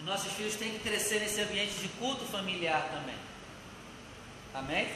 Nossos 0.04 0.34
filhos 0.34 0.56
têm 0.56 0.72
que 0.72 0.80
crescer 0.80 1.20
nesse 1.20 1.42
ambiente 1.42 1.74
de 1.76 1.88
culto 1.90 2.26
familiar 2.26 2.90
também. 2.92 3.16
Amém? 4.54 4.92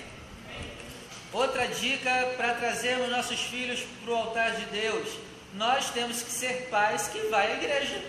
Outra 1.34 1.68
dica 1.68 2.34
para 2.38 2.56
trazermos 2.56 3.10
nossos 3.10 3.40
filhos 3.40 3.82
para 4.04 4.12
o 4.12 4.16
altar 4.16 4.56
de 4.56 4.66
Deus. 4.66 5.10
Nós 5.54 5.90
temos 5.92 6.22
que 6.22 6.32
ser 6.32 6.68
pais 6.70 7.08
que 7.08 7.20
vai 7.28 7.52
à 7.52 7.56
igreja. 7.56 8.04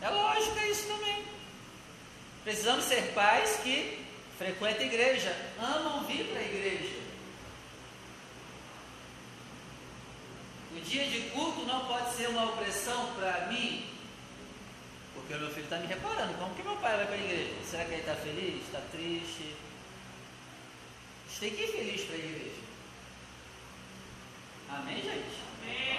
É 0.00 0.08
lógico, 0.08 0.58
é 0.58 0.68
isso 0.68 0.86
também. 0.86 1.21
Precisamos 2.44 2.84
ser 2.84 3.12
pais 3.14 3.60
que 3.62 4.04
frequentam 4.36 4.82
a 4.82 4.86
igreja, 4.86 5.36
amam 5.58 6.04
vir 6.04 6.26
para 6.26 6.40
a 6.40 6.44
igreja. 6.44 7.00
O 10.76 10.80
dia 10.80 11.06
de 11.06 11.20
culto 11.30 11.64
não 11.64 11.86
pode 11.86 12.14
ser 12.14 12.28
uma 12.28 12.46
opressão 12.46 13.14
para 13.14 13.46
mim, 13.46 13.86
porque 15.14 15.34
o 15.34 15.38
meu 15.38 15.50
filho 15.50 15.64
está 15.64 15.76
me 15.76 15.86
reparando. 15.86 16.34
Como 16.34 16.54
que 16.54 16.62
meu 16.62 16.76
pai 16.76 16.96
vai 16.96 17.06
para 17.06 17.14
a 17.14 17.18
igreja? 17.18 17.52
Será 17.70 17.84
que 17.84 17.92
ele 17.92 18.00
está 18.00 18.14
feliz? 18.16 18.62
Está 18.64 18.80
triste? 18.90 19.54
A 21.26 21.30
gente 21.30 21.40
tem 21.40 21.50
que 21.50 21.62
ir 21.62 21.68
feliz 21.68 22.00
para 22.04 22.16
a 22.16 22.18
igreja. 22.18 22.62
Amém, 24.70 24.96
gente? 24.96 25.42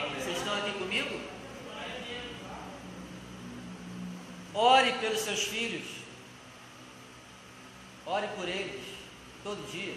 Amém. 0.01 0.19
Vocês 0.19 0.37
estão 0.37 0.57
aqui 0.57 0.71
comigo? 0.73 1.21
Ore 4.53 4.91
pelos 4.93 5.21
seus 5.21 5.43
filhos. 5.43 6.02
Ore 8.13 8.27
por 8.35 8.47
eles, 8.47 8.85
todo 9.43 9.71
dia. 9.71 9.95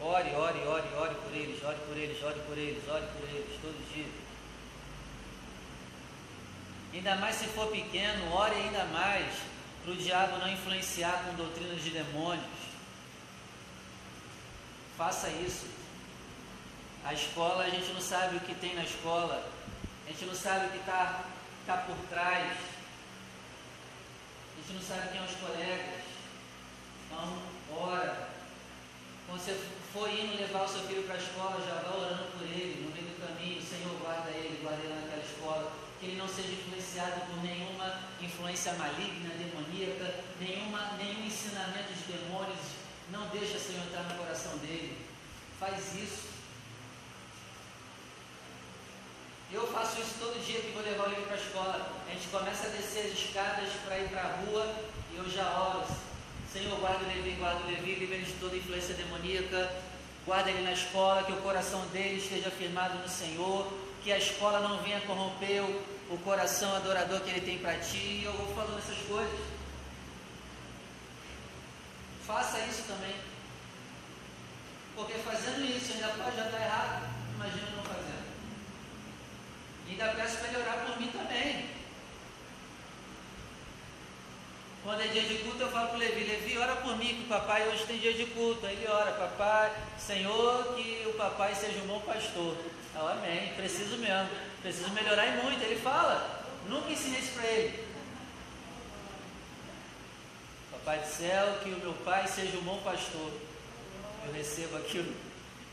Ore, 0.00 0.30
ore, 0.34 0.58
ore, 0.66 0.88
ore 0.94 1.14
por 1.16 1.36
eles, 1.36 1.62
ore 1.62 1.78
por 1.86 1.96
eles, 1.98 2.22
ore 2.22 2.40
por 2.46 2.56
eles, 2.56 2.88
ore 2.88 3.06
por 3.08 3.28
eles, 3.28 3.60
todo 3.60 3.92
dia. 3.92 4.06
Ainda 6.94 7.14
mais 7.16 7.36
se 7.36 7.44
for 7.48 7.66
pequeno, 7.66 8.32
ore 8.32 8.54
ainda 8.54 8.84
mais 8.86 9.26
para 9.84 9.92
o 9.92 9.96
diabo 9.96 10.38
não 10.38 10.50
influenciar 10.50 11.24
com 11.26 11.34
doutrinas 11.34 11.84
de 11.84 11.90
demônios. 11.90 12.46
Faça 14.96 15.28
isso. 15.28 15.66
A 17.04 17.12
escola, 17.12 17.64
a 17.64 17.68
gente 17.68 17.92
não 17.92 18.00
sabe 18.00 18.38
o 18.38 18.40
que 18.40 18.54
tem 18.54 18.74
na 18.74 18.84
escola, 18.84 19.46
a 20.06 20.10
gente 20.10 20.24
não 20.24 20.34
sabe 20.34 20.68
o 20.68 20.70
que 20.70 20.78
está 20.78 21.22
tá 21.66 21.76
por 21.86 21.96
trás 22.08 22.56
gente 24.68 24.74
não 24.74 24.82
sabe 24.82 25.08
quem 25.08 25.16
são 25.16 25.24
os 25.24 25.40
colegas. 25.40 25.97
Então, 27.08 27.38
ora. 27.76 28.28
Quando 29.26 29.40
você 29.40 29.58
for 29.92 30.08
indo 30.08 30.38
levar 30.38 30.64
o 30.64 30.68
seu 30.68 30.80
filho 30.82 31.02
para 31.04 31.14
a 31.14 31.18
escola, 31.18 31.60
já 31.60 31.82
vá 31.82 31.96
orando 31.96 32.32
por 32.32 32.44
ele, 32.44 32.84
no 32.84 32.92
meio 32.92 33.08
do 33.08 33.20
caminho. 33.20 33.60
Senhor, 33.60 33.98
guarda 34.00 34.30
ele, 34.30 34.60
guarda 34.62 34.82
ele 34.84 34.94
naquela 34.94 35.24
escola. 35.24 35.72
Que 35.98 36.06
ele 36.06 36.16
não 36.16 36.28
seja 36.28 36.52
influenciado 36.52 37.20
por 37.26 37.42
nenhuma 37.42 38.00
influência 38.20 38.72
maligna, 38.74 39.34
demoníaca, 39.34 40.24
nenhuma, 40.40 40.92
nenhum 40.96 41.26
ensinamento 41.26 41.92
de 41.92 42.12
demônios. 42.12 42.60
Não 43.10 43.26
deixa, 43.28 43.58
Senhor, 43.58 43.84
entrar 43.84 44.04
no 44.04 44.18
coração 44.18 44.56
dele. 44.58 44.96
Faz 45.58 45.94
isso. 45.94 46.28
Eu 49.50 49.66
faço 49.68 50.00
isso 50.00 50.14
todo 50.20 50.44
dia 50.44 50.60
que 50.60 50.72
vou 50.72 50.82
levar 50.82 51.06
o 51.06 51.08
livro 51.08 51.24
para 51.24 51.36
a 51.36 51.40
escola. 51.40 51.92
A 52.06 52.10
gente 52.12 52.28
começa 52.28 52.66
a 52.66 52.70
descer 52.70 53.06
as 53.06 53.18
escadas 53.18 53.72
para 53.84 53.98
ir 53.98 54.08
para 54.08 54.22
a 54.22 54.36
rua 54.36 54.74
e 55.12 55.16
eu 55.16 55.28
já 55.28 55.50
oro. 55.58 55.86
Senhor, 56.52 56.78
guarda 56.80 57.04
o 57.04 57.08
Levi, 57.08 57.32
guarda 57.32 57.62
o 57.62 57.66
Levi, 57.66 57.94
livre 57.94 58.22
de 58.22 58.32
toda 58.34 58.56
influência 58.56 58.94
demoníaca. 58.94 59.70
Guarda 60.24 60.50
ele 60.50 60.62
na 60.62 60.72
escola, 60.72 61.22
que 61.22 61.32
o 61.32 61.42
coração 61.42 61.86
dele 61.88 62.16
esteja 62.16 62.50
firmado 62.50 62.98
no 62.98 63.08
Senhor. 63.08 63.70
Que 64.02 64.10
a 64.10 64.18
escola 64.18 64.60
não 64.60 64.82
venha 64.82 65.00
corromper 65.02 65.62
o, 66.10 66.18
coração 66.24 66.74
adorador 66.74 67.20
que 67.20 67.30
ele 67.30 67.42
tem 67.42 67.58
para 67.58 67.74
ti. 67.78 67.98
E 67.98 68.24
eu 68.24 68.32
vou 68.32 68.54
falando 68.54 68.78
essas 68.78 68.98
coisas. 69.06 69.40
Faça 72.26 72.58
isso 72.60 72.84
também. 72.84 73.14
Porque 74.96 75.14
fazendo 75.18 75.64
isso 75.64 75.92
ainda 75.92 76.08
pode 76.08 76.36
já 76.36 76.46
estar 76.46 76.60
errado. 76.60 77.08
Imagina 77.34 77.70
não 77.76 77.82
fazendo. 77.82 78.24
Ainda 79.88 80.08
peço 80.14 80.38
para 80.38 80.48
ele 80.48 80.56
orar 80.58 80.86
por 80.86 80.98
mim 80.98 81.08
também. 81.08 81.77
Quando 84.88 85.02
é 85.02 85.08
dia 85.08 85.20
de 85.20 85.34
culto, 85.40 85.60
eu 85.60 85.68
falo 85.68 85.88
para 85.88 85.96
o 85.96 85.98
Levi, 85.98 86.24
Levi, 86.24 86.56
ora 86.56 86.76
por 86.76 86.96
mim, 86.96 87.08
que 87.08 87.24
o 87.24 87.28
papai 87.28 87.68
hoje 87.68 87.84
tem 87.84 87.98
dia 87.98 88.14
de 88.14 88.24
culto. 88.24 88.64
Aí 88.64 88.74
ele 88.74 88.88
ora, 88.88 89.12
papai, 89.12 89.70
Senhor, 89.98 90.74
que 90.74 91.06
o 91.06 91.12
papai 91.12 91.54
seja 91.54 91.82
um 91.82 91.86
bom 91.86 92.00
pastor. 92.00 92.56
Eu, 92.94 93.06
amém, 93.06 93.52
preciso 93.52 93.98
mesmo, 93.98 94.30
preciso 94.62 94.88
melhorar 94.92 95.26
e 95.26 95.42
muito. 95.42 95.62
Ele 95.62 95.78
fala, 95.78 96.42
nunca 96.66 96.90
ensinei 96.90 97.20
isso 97.20 97.34
para 97.34 97.46
ele. 97.46 97.86
Papai 100.70 101.00
do 101.00 101.06
céu, 101.06 101.58
que 101.62 101.68
o 101.68 101.80
meu 101.80 101.92
pai 101.92 102.26
seja 102.26 102.56
um 102.56 102.62
bom 102.62 102.78
pastor. 102.78 103.30
Eu 104.26 104.32
recebo 104.32 104.78
aquilo, 104.78 105.14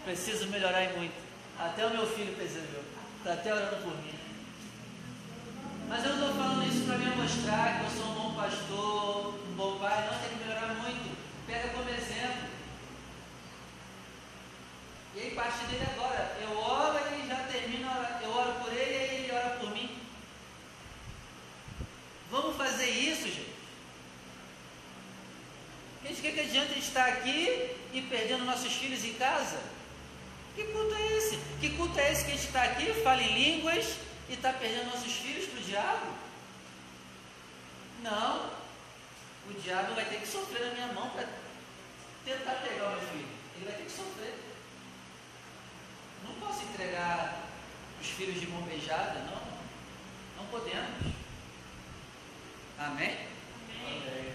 preciso 0.04 0.48
melhorar 0.48 0.84
e 0.84 0.98
muito. 0.98 1.16
Até 1.58 1.86
o 1.86 1.92
meu 1.92 2.06
filho 2.06 2.36
percebeu. 2.36 2.84
Está 3.20 3.32
até 3.32 3.54
orando 3.54 3.78
por 3.78 3.96
mim. 3.96 4.16
Mas 5.88 6.04
eu 6.04 6.16
não 6.16 6.28
estou 6.30 6.44
falando 6.44 6.68
isso 6.68 6.86
para 6.86 6.98
me 6.98 7.16
mostrar 7.16 7.80
que 7.80 7.86
eu 7.86 7.90
sou 7.92 8.12
um 8.12 8.16
bom 8.16 8.34
pastor, 8.34 9.36
um 9.48 9.56
bom 9.56 9.78
pai. 9.78 10.10
Não, 10.10 10.20
tem 10.20 10.30
que 10.30 10.44
melhorar 10.44 10.74
muito. 10.76 11.16
Pega 11.46 11.70
como 11.70 11.90
exemplo. 11.90 12.50
E 15.16 15.20
aí 15.20 15.32
parte 15.46 15.66
dele 15.66 15.86
agora. 15.96 16.38
Eu 16.42 16.58
oro 16.58 17.00
e 17.16 17.28
já 17.28 17.36
termino, 17.44 17.88
eu 18.22 18.32
oro 18.32 18.54
por 18.62 18.74
ele 18.74 18.94
e 18.94 19.16
ele 19.16 19.32
ora 19.32 19.50
por 19.60 19.70
mim. 19.72 19.90
Vamos 22.32 22.58
fazer 22.58 22.90
isso, 22.90 23.28
gente. 23.28 23.56
Gente, 26.04 26.20
o 26.20 26.22
que, 26.22 26.32
que 26.32 26.40
adianta 26.40 26.80
estar 26.80 27.06
aqui 27.06 27.76
e 27.94 28.02
perdendo 28.02 28.46
nossos 28.46 28.74
filhos 28.74 29.04
em 29.06 29.14
casa? 29.14 29.60
Que 30.56 30.64
culto 30.66 30.96
é 30.96 31.18
esse? 31.18 31.38
Que 31.60 31.70
culto 31.72 32.00
é 32.00 32.12
esse 32.12 32.26
que 32.26 32.32
a 32.32 32.36
gente 32.36 32.48
está 32.48 32.64
aqui, 32.64 32.94
fala 33.04 33.22
em 33.22 33.34
línguas 33.34 33.98
e 34.30 34.34
está 34.34 34.54
perdendo 34.54 34.92
nossos 34.92 35.14
filhos 35.14 35.46
para 35.46 35.60
o 35.60 35.64
diabo? 35.64 36.06
Não. 38.02 38.50
O 39.50 39.54
diabo 39.62 39.94
vai 39.94 40.06
ter 40.06 40.20
que 40.20 40.28
sofrer 40.28 40.66
na 40.66 40.74
minha 40.74 40.88
mão 40.88 41.10
para 41.10 41.28
tentar 42.24 42.56
pegar 42.64 42.88
o 42.88 42.92
meu 42.92 43.00
filho. 43.10 43.28
Ele 43.56 43.66
vai 43.66 43.76
ter 43.76 43.84
que 43.84 43.92
sofrer. 43.92 44.55
Não 46.28 46.48
posso 46.48 46.64
entregar 46.64 47.44
os 48.02 48.08
filhos 48.08 48.40
de 48.40 48.48
mão 48.48 48.62
beijada, 48.64 49.20
não. 49.20 50.44
Não 50.44 50.46
podemos. 50.52 51.14
Amém? 52.78 53.18
Amém. 53.86 54.34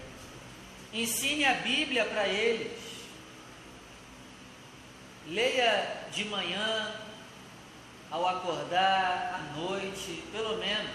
Ensine 0.93 1.45
a 1.45 1.53
Bíblia 1.53 2.05
para 2.05 2.27
eles. 2.27 2.79
Leia 5.27 6.07
de 6.11 6.25
manhã, 6.25 6.95
ao 8.09 8.27
acordar, 8.27 9.35
à 9.35 9.57
noite, 9.57 10.21
pelo 10.31 10.57
menos. 10.57 10.91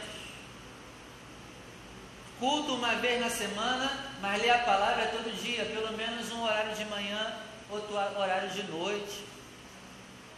Culto 2.38 2.74
uma 2.74 2.96
vez 2.96 3.18
na 3.18 3.30
semana, 3.30 3.90
mas 4.20 4.42
lê 4.42 4.50
a 4.50 4.59
palavra 4.59 5.06
todo 5.06 5.35
dia, 5.42 5.64
pelo 5.64 5.96
menos 5.96 6.30
um 6.32 6.42
horário 6.42 6.74
de 6.74 6.85
manhã, 6.85 7.35
outro 7.70 7.94
horário 7.94 8.50
de 8.50 8.62
noite. 8.64 9.24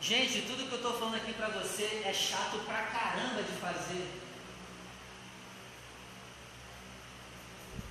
Gente, 0.01 0.43
tudo 0.43 0.69
que 0.69 0.73
eu 0.73 0.77
estou 0.77 0.97
falando 0.97 1.17
aqui 1.17 1.33
para 1.33 1.49
você 1.49 2.03
é 2.05 2.13
chato 2.15 2.59
pra 2.65 2.83
caramba 2.85 3.43
de 3.43 3.53
fazer. 3.61 4.07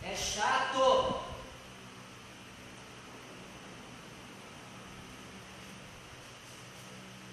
É 0.04 0.16
chato. 0.16 1.22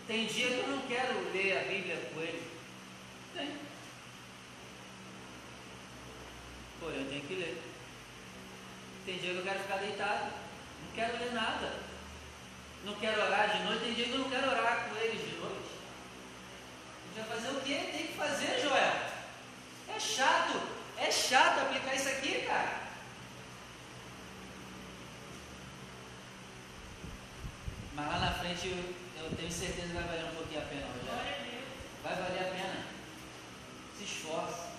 Tem 0.09 0.27
dia 0.27 0.49
que 0.49 0.59
eu 0.59 0.69
não 0.69 0.81
quero 0.89 1.33
ler 1.33 1.59
a 1.59 1.65
Bíblia 1.69 2.11
com 2.13 2.21
ele. 2.21 2.51
Tem. 3.33 3.57
Porém, 6.81 7.01
eu 7.01 7.09
tenho 7.09 7.25
que 7.25 7.35
ler. 7.35 7.63
Tem 9.07 9.19
dia 9.19 9.33
que 9.33 9.39
eu 9.39 9.45
quero 9.45 9.61
ficar 9.61 9.77
deitado. 9.77 10.33
Não 10.85 10.95
quero 10.95 11.17
ler 11.19 11.33
nada 11.33 11.84
não 12.85 12.95
quero 12.97 13.23
orar 13.23 13.51
de 13.51 13.65
noite, 13.65 13.85
tem 13.85 13.95
dia 13.95 14.05
que 14.05 14.13
eu 14.13 14.19
não 14.19 14.31
quero 14.31 14.51
orar 14.51 14.89
com 14.89 14.97
eles 14.97 15.21
de 15.21 15.37
noite. 15.37 15.71
A 17.03 17.19
gente 17.19 17.29
vai 17.29 17.39
fazer 17.39 17.57
o 17.57 17.61
quê? 17.63 17.91
Tem 17.93 18.07
que 18.07 18.15
fazer, 18.15 18.61
Joel. 18.61 19.15
É 19.95 20.01
chato, 20.01 20.61
é 20.99 21.11
chato 21.11 21.61
aplicar 21.61 21.95
isso 21.95 22.09
aqui, 22.09 22.43
cara. 22.43 22.85
Mas 27.95 28.07
lá 28.09 28.19
na 28.19 28.33
frente 28.33 28.67
eu, 28.69 29.23
eu 29.23 29.37
tenho 29.37 29.51
certeza 29.51 29.89
que 29.89 29.95
vai 29.95 30.03
valer 30.03 30.25
um 30.25 30.35
pouquinho 30.35 30.61
a 30.61 30.65
pena, 30.65 30.87
Rogério. 30.87 31.65
Vai 32.03 32.15
valer 32.17 32.41
a 32.41 32.51
pena. 32.51 32.85
Se 33.97 34.05
esforce. 34.05 34.75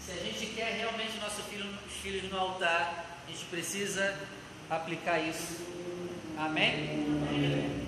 Se 0.00 0.12
a 0.12 0.16
gente 0.16 0.46
quer 0.54 0.72
realmente 0.74 1.18
nosso 1.18 1.42
filho, 1.42 1.68
os 1.86 1.92
filhos 1.94 2.30
no 2.30 2.38
altar, 2.38 3.20
a 3.26 3.30
gente 3.30 3.44
precisa 3.46 4.18
aplicar 4.70 5.18
isso. 5.18 5.81
Amém? 6.44 7.86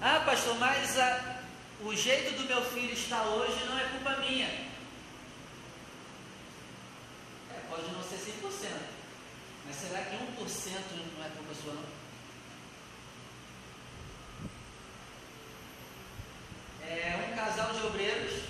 Ah, 0.00 0.20
pastor, 0.24 0.58
mas 0.58 0.98
a, 0.98 1.42
o 1.82 1.94
jeito 1.94 2.38
do 2.38 2.48
meu 2.48 2.62
filho 2.62 2.94
estar 2.94 3.22
hoje 3.22 3.66
não 3.66 3.78
é 3.78 3.84
culpa 3.84 4.16
minha. 4.16 4.46
É, 7.50 7.60
pode 7.68 7.92
não 7.92 8.02
ser 8.02 8.16
100%. 8.16 8.70
Mas 9.66 9.76
será 9.76 10.04
que 10.04 10.16
1% 10.16 10.20
não 11.18 11.26
é 11.26 11.28
culpa 11.28 11.54
sua, 11.54 11.74
não? 11.74 11.84
É 16.88 17.28
um 17.30 17.36
casal 17.36 17.74
de 17.74 17.86
obreiros, 17.86 18.40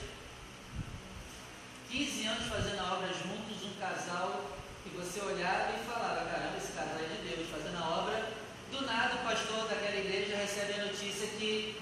15 1.90 2.26
anos 2.26 2.46
fazendo 2.46 2.78
a 2.78 2.94
obra 2.94 3.08
juntos, 3.08 3.64
um 3.64 3.74
casal 3.80 4.52
que 4.84 4.90
você 4.90 5.20
olhava 5.20 5.72
e 5.72 5.84
falava, 5.84 6.30
caramba, 6.30 6.56
esse 6.56 6.70
casal 6.70 6.94
é 7.00 7.08
de 7.08 7.28
Deus, 7.28 7.50
fazendo 7.50 7.82
a 7.82 7.98
obra 8.02 8.38
do 8.70 8.82
nada, 8.84 9.14
o 9.16 9.24
pastor 9.24 9.66
daquela 9.68 9.96
igreja 9.96 10.36
recebe 10.36 10.74
a 10.74 10.84
notícia 10.84 11.26
que 11.38 11.76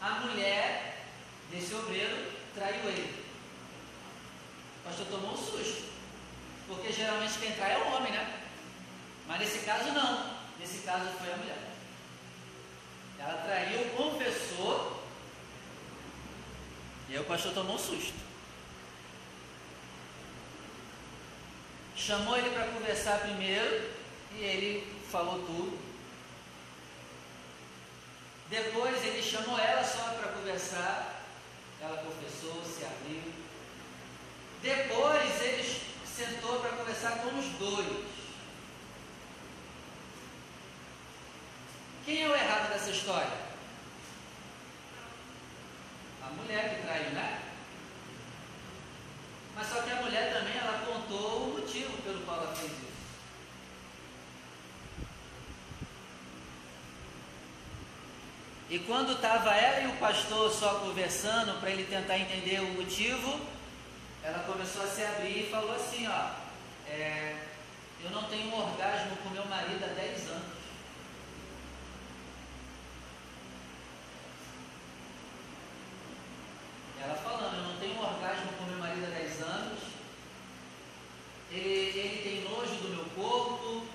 a 0.00 0.10
mulher 0.20 1.06
desse 1.50 1.74
obreiro 1.74 2.32
traiu 2.54 2.88
ele. 2.88 3.24
O 4.80 4.88
pastor 4.88 5.06
tomou 5.06 5.32
um 5.32 5.36
susto, 5.36 5.84
porque 6.66 6.92
geralmente 6.92 7.38
quem 7.38 7.52
trai 7.52 7.74
é 7.74 7.78
o 7.78 7.94
homem, 7.94 8.12
né? 8.12 8.40
Mas 9.26 9.40
nesse 9.40 9.58
caso, 9.60 9.92
não. 9.92 10.40
Nesse 10.58 10.78
caso, 10.78 11.06
foi 11.18 11.32
a 11.32 11.36
mulher. 11.36 11.70
Ela 13.18 13.42
traiu, 13.42 13.90
confessou, 13.96 15.04
e 17.08 17.14
aí 17.14 17.20
o 17.20 17.24
pastor 17.24 17.52
tomou 17.52 17.76
um 17.76 17.78
susto. 17.78 18.14
Chamou 21.96 22.36
ele 22.36 22.50
para 22.50 22.68
conversar 22.68 23.20
primeiro, 23.20 23.90
e 24.36 24.42
ele 24.42 25.02
falou 25.10 25.40
tudo. 25.40 25.89
Depois 28.50 29.04
ele 29.04 29.22
chamou 29.22 29.56
ela 29.56 29.84
só 29.84 30.14
para 30.14 30.32
conversar. 30.32 31.22
Ela 31.80 32.02
confessou, 32.02 32.62
se 32.64 32.84
abriu. 32.84 33.32
Depois 34.60 35.40
ele 35.40 35.80
sentou 36.04 36.58
para 36.58 36.70
conversar 36.70 37.18
com 37.18 37.38
os 37.38 37.46
dois. 37.58 38.04
Quem 42.04 42.24
é 42.24 42.28
o 42.28 42.34
errado 42.34 42.72
dessa 42.72 42.90
história? 42.90 43.50
A 46.22 46.30
mulher 46.30 46.74
que 46.74 46.82
traiu, 46.82 47.10
né? 47.10 47.42
Mas 49.54 49.68
só 49.68 49.80
que 49.82 49.90
a 49.90 50.02
mulher 50.02 50.32
também 50.32 50.56
ela 50.56 50.84
contou 50.84 51.44
o 51.44 51.60
motivo 51.60 51.96
pelo 52.02 52.20
qual 52.22 52.38
ela 52.38 52.54
fez 52.54 52.72
isso. 52.72 52.90
E 58.70 58.78
quando 58.78 59.14
estava 59.14 59.52
ela 59.52 59.80
e 59.80 59.86
o 59.88 59.96
pastor 59.96 60.48
só 60.52 60.74
conversando 60.74 61.58
para 61.58 61.70
ele 61.70 61.84
tentar 61.84 62.16
entender 62.16 62.60
o 62.60 62.74
motivo, 62.74 63.40
ela 64.22 64.44
começou 64.44 64.84
a 64.84 64.86
se 64.86 65.02
abrir 65.02 65.40
e 65.40 65.50
falou 65.50 65.74
assim, 65.74 66.06
ó, 66.06 66.30
é, 66.88 67.34
eu 68.04 68.10
não 68.10 68.22
tenho 68.24 68.46
um 68.46 68.60
orgasmo 68.60 69.16
com 69.16 69.30
meu 69.30 69.44
marido 69.46 69.84
há 69.84 69.88
10 69.88 70.30
anos. 70.30 70.60
Ela 77.02 77.14
falando, 77.16 77.56
eu 77.56 77.62
não 77.72 77.76
tenho 77.80 77.94
um 77.96 78.04
orgasmo 78.04 78.52
com 78.56 78.64
meu 78.66 78.78
marido 78.78 79.04
há 79.04 79.18
10 79.18 79.42
anos, 79.42 79.78
ele, 81.50 81.98
ele 81.98 82.22
tem 82.22 82.48
nojo 82.48 82.74
do 82.74 82.88
meu 82.90 83.04
corpo, 83.16 83.86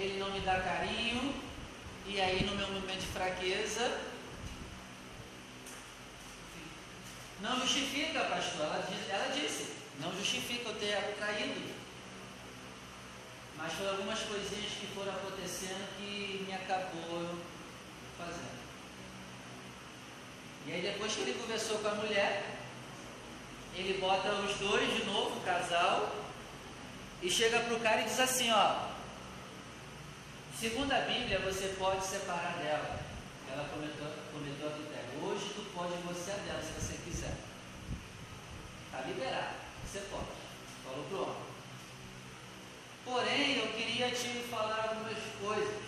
ele 0.00 0.18
não 0.18 0.30
me 0.30 0.40
dá 0.40 0.58
carinho, 0.60 1.34
e 2.06 2.20
aí 2.20 2.44
no 2.44 2.56
meu 2.56 2.68
momento 2.68 3.00
de 3.00 3.06
fraqueza, 3.06 4.00
não 7.40 7.60
justifica, 7.60 8.24
pastor, 8.24 8.66
ela, 8.66 8.88
ela 9.10 9.34
disse, 9.34 9.74
não 10.00 10.14
justifica 10.16 10.68
eu 10.68 10.74
ter 10.74 11.16
traído. 11.18 11.74
Mas 13.56 13.72
foi 13.74 13.88
algumas 13.88 14.18
coisinhas 14.20 14.72
que 14.72 14.86
foram 14.94 15.12
acontecendo 15.12 15.96
que 15.98 16.44
me 16.46 16.54
acabou 16.54 17.34
fazendo. 18.18 18.60
E 20.66 20.72
aí 20.72 20.82
depois 20.82 21.14
que 21.14 21.20
ele 21.22 21.38
conversou 21.40 21.78
com 21.78 21.88
a 21.88 21.94
mulher, 21.94 22.56
ele 23.74 23.98
bota 24.00 24.32
os 24.32 24.56
dois 24.58 24.96
de 24.96 25.04
novo, 25.04 25.38
o 25.38 25.44
casal, 25.44 26.14
e 27.22 27.30
chega 27.30 27.60
para 27.60 27.74
o 27.74 27.80
cara 27.80 28.00
e 28.02 28.04
diz 28.04 28.18
assim, 28.18 28.50
ó, 28.50 28.90
Segundo 30.60 30.92
a 30.92 31.00
Bíblia, 31.00 31.38
você 31.38 31.74
pode 31.78 32.04
separar 32.04 32.58
dela. 32.58 33.00
Ela 33.50 33.66
cometeu, 33.70 34.04
cometeu 34.30 34.66
adultério. 34.66 34.99
Hoje 35.22 35.52
tu 35.54 35.62
pode 35.74 35.94
negociar 35.96 36.36
dela 36.46 36.62
se 36.62 36.72
você 36.72 36.98
quiser. 37.04 37.34
Está 38.86 39.06
liberado. 39.06 39.56
Você 39.84 39.98
pode. 40.10 40.26
Falou 40.84 41.04
pro 41.08 41.22
homem. 41.22 41.50
Porém, 43.04 43.58
eu 43.58 43.72
queria 43.72 44.10
te 44.10 44.28
falar 44.48 44.90
algumas 44.90 45.18
coisas. 45.40 45.82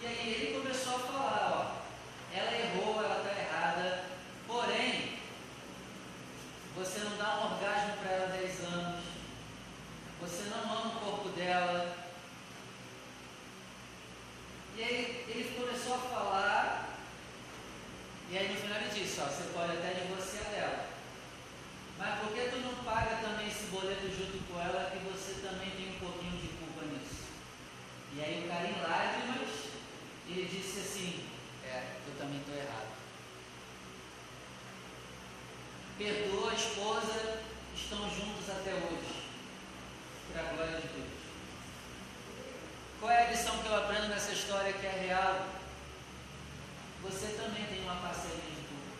E 0.00 0.06
aí 0.06 0.28
ele 0.28 0.60
começou 0.60 0.94
a 0.94 0.98
falar, 0.98 1.50
ó. 1.52 2.36
Ela 2.36 2.52
errou, 2.52 3.02
ela 3.02 3.18
está 3.18 3.40
errada. 3.40 4.04
Porém, 4.46 5.18
você 6.76 7.00
não 7.00 7.16
dá 7.16 7.38
um 7.38 7.52
orgasmo 7.54 7.96
para 8.00 8.12
ela 8.12 8.24
há 8.26 8.36
10 8.36 8.60
anos. 8.64 9.04
Você 10.20 10.42
não 10.44 10.72
ama 10.72 10.96
o 10.96 11.00
corpo 11.00 11.28
dela. 11.30 11.96
E 14.76 14.82
aí 14.82 15.24
ele 15.28 15.54
começou 15.58 15.94
a 15.94 15.98
falar 15.98 16.81
e 18.32 18.38
aí 18.38 18.48
no 18.48 18.56
final 18.56 18.80
ele 18.80 18.88
disse, 18.88 19.20
ó, 19.20 19.24
você 19.26 19.44
pode 19.52 19.72
até 19.72 19.92
divorciar 19.92 20.44
dela. 20.50 20.86
Mas 21.98 22.18
por 22.18 22.32
que 22.32 22.48
tu 22.48 22.56
não 22.60 22.82
paga 22.82 23.16
também 23.16 23.46
esse 23.46 23.64
boleto 23.64 24.08
junto 24.08 24.42
com 24.48 24.58
ela 24.58 24.90
que 24.90 25.04
você 25.04 25.34
também 25.46 25.68
tem 25.72 25.90
um 25.90 25.98
pouquinho 26.00 26.40
de 26.40 26.48
culpa 26.48 26.86
nisso? 26.86 27.28
E 28.16 28.22
aí 28.22 28.42
o 28.42 28.48
cara 28.48 28.66
em 28.66 28.80
lágrimas, 28.80 29.50
ele 30.26 30.48
disse 30.48 30.80
assim, 30.80 31.28
é, 31.62 31.84
eu 32.08 32.14
também 32.18 32.40
estou 32.40 32.56
errado. 32.56 32.96
Perdoa 35.98 36.52
a 36.52 36.54
esposa, 36.54 37.42
estão 37.76 37.98
juntos 38.08 38.48
até 38.48 38.72
hoje. 38.72 39.28
Para 40.32 40.40
a 40.40 40.52
glória 40.54 40.80
de 40.80 40.88
Deus. 40.88 41.20
Qual 42.98 43.12
é 43.12 43.26
a 43.26 43.30
lição 43.30 43.58
que 43.58 43.68
eu 43.68 43.76
aprendo 43.76 44.08
nessa 44.08 44.32
história 44.32 44.72
que 44.72 44.86
é 44.86 45.06
real? 45.06 45.61
Você 47.02 47.26
também 47.32 47.64
tem 47.66 47.82
uma 47.82 47.96
parceria 47.96 48.36
de 48.36 48.62
culpa. 48.68 48.92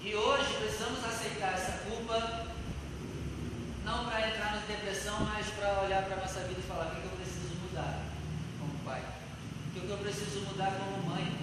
E 0.00 0.14
hoje 0.14 0.54
precisamos 0.54 1.04
aceitar 1.04 1.52
essa 1.52 1.84
culpa, 1.86 2.46
não 3.84 4.06
para 4.06 4.28
entrar 4.28 4.54
na 4.56 4.62
depressão, 4.66 5.20
mas 5.20 5.46
para 5.50 5.82
olhar 5.82 6.04
para 6.04 6.16
a 6.16 6.20
nossa 6.20 6.40
vida 6.40 6.60
e 6.60 6.68
falar 6.68 6.86
o 6.86 7.00
que 7.00 7.04
eu 7.04 7.10
preciso 7.10 7.54
mudar 7.60 8.00
como 8.58 8.78
pai, 8.84 9.02
o 9.68 9.80
que 9.80 9.90
eu 9.90 9.98
preciso 9.98 10.40
mudar 10.46 10.72
como 10.72 11.10
mãe. 11.10 11.38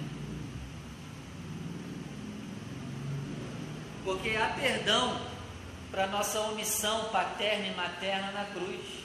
Porque 4.04 4.30
há 4.36 4.50
perdão 4.50 5.22
para 5.92 6.08
nossa 6.08 6.40
omissão 6.42 7.10
paterna 7.10 7.68
e 7.68 7.76
materna 7.76 8.32
na 8.32 8.46
cruz. 8.46 9.02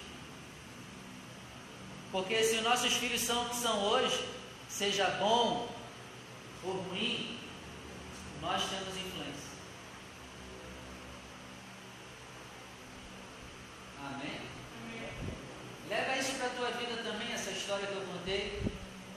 Porque 2.16 2.42
se 2.42 2.56
os 2.56 2.62
nossos 2.62 2.94
filhos 2.94 3.20
são 3.20 3.42
o 3.42 3.48
que 3.50 3.56
são 3.56 3.78
hoje, 3.88 4.26
seja 4.70 5.06
bom 5.20 5.68
ou 6.64 6.72
ruim, 6.88 7.38
nós 8.40 8.62
temos 8.70 8.96
influência. 8.96 9.50
Amém? 14.02 14.40
Leva 15.90 16.16
isso 16.16 16.32
para 16.38 16.46
a 16.46 16.50
tua 16.56 16.70
vida 16.70 17.02
também, 17.02 17.34
essa 17.34 17.50
história 17.50 17.86
que 17.86 17.92
eu 17.92 18.06
contei. 18.06 18.62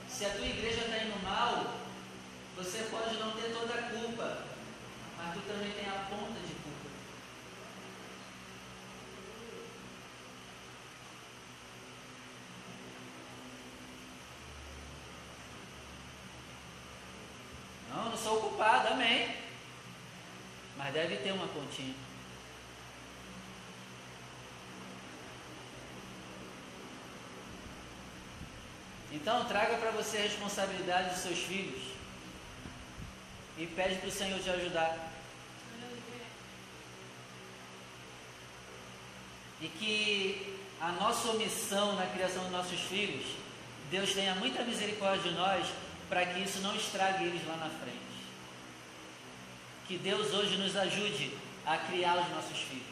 Se 0.06 0.26
a 0.26 0.34
tua 0.34 0.44
igreja 0.44 0.82
está 0.82 0.98
indo 0.98 1.24
mal, 1.24 1.72
você 2.54 2.86
pode 2.90 3.16
não 3.16 3.30
ter 3.30 3.50
toda 3.50 3.76
a 3.76 3.82
culpa, 3.92 4.44
mas 5.16 5.32
tu 5.32 5.40
também 5.48 5.72
tem 5.72 5.88
a 5.88 6.04
ponta 6.10 6.38
de 6.46 6.52
culpa. 6.52 6.70
Não, 17.92 18.10
não 18.10 18.16
sou 18.30 18.40
culpado, 18.42 18.88
amém. 18.88 19.34
Mas 20.76 20.94
deve 20.94 21.16
ter 21.16 21.32
uma 21.32 21.48
pontinha. 21.48 21.94
Então 29.12 29.44
traga 29.46 29.76
para 29.78 29.90
você 29.90 30.18
a 30.18 30.22
responsabilidade 30.22 31.10
dos 31.10 31.22
seus 31.22 31.40
filhos 31.40 31.82
e 33.58 33.66
pede 33.66 33.96
para 33.96 34.08
o 34.08 34.12
Senhor 34.12 34.38
te 34.38 34.50
ajudar. 34.50 35.10
E 39.60 39.68
que 39.68 40.56
a 40.80 40.92
nossa 40.92 41.30
omissão 41.30 41.96
na 41.96 42.06
criação 42.06 42.44
dos 42.44 42.52
nossos 42.52 42.80
filhos, 42.82 43.26
Deus 43.90 44.14
tenha 44.14 44.36
muita 44.36 44.62
misericórdia 44.62 45.32
de 45.32 45.36
nós 45.36 45.66
para 46.08 46.24
que 46.26 46.40
isso 46.40 46.60
não 46.60 46.74
estrague 46.76 47.24
eles 47.24 47.46
lá 47.46 47.56
na 47.56 47.68
frente. 47.68 48.09
Que 49.90 49.98
Deus 49.98 50.32
hoje 50.32 50.56
nos 50.56 50.76
ajude 50.76 51.32
a 51.66 51.76
criar 51.76 52.16
os 52.16 52.28
nossos 52.30 52.56
filhos. 52.58 52.84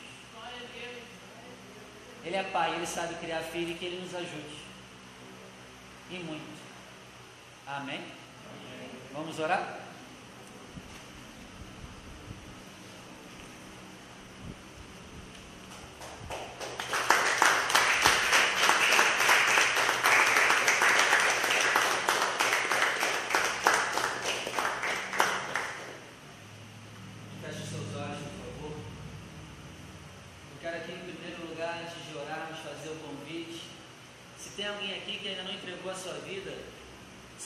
Ele 2.25 2.35
é 2.35 2.43
pai, 2.43 2.75
ele 2.75 2.87
sabe 2.89 3.15
criar 3.15 3.41
filho 3.41 3.71
e 3.71 3.75
que 3.75 3.85
ele 3.85 4.01
nos 4.01 4.13
ajude. 4.17 4.59
E 6.11 6.19
muito. 6.19 6.61
Amém? 7.69 7.99
Amém. 8.01 8.91
Vamos 9.15 9.39
orar? 9.39 9.79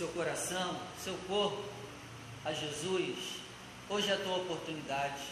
seu 0.02 0.08
coração, 0.08 0.80
seu 0.98 1.14
a 2.44 2.52
Jesus, 2.52 3.16
hoje 3.88 4.10
é 4.10 4.12
a 4.12 4.18
tua 4.18 4.36
oportunidade. 4.36 5.22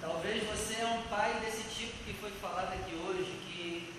Talvez 0.00 0.42
você 0.44 0.80
é 0.80 0.86
um 0.86 1.02
pai 1.02 1.38
desse 1.40 1.64
tipo 1.64 1.92
que 2.04 2.14
foi 2.14 2.30
falado 2.40 2.72
aqui 2.72 2.94
hoje, 2.94 3.30
que 3.46 3.92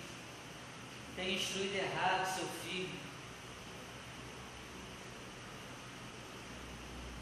tem 1.14 1.36
instruído 1.36 1.76
errado 1.76 2.34
seu 2.34 2.48
filho. 2.64 2.90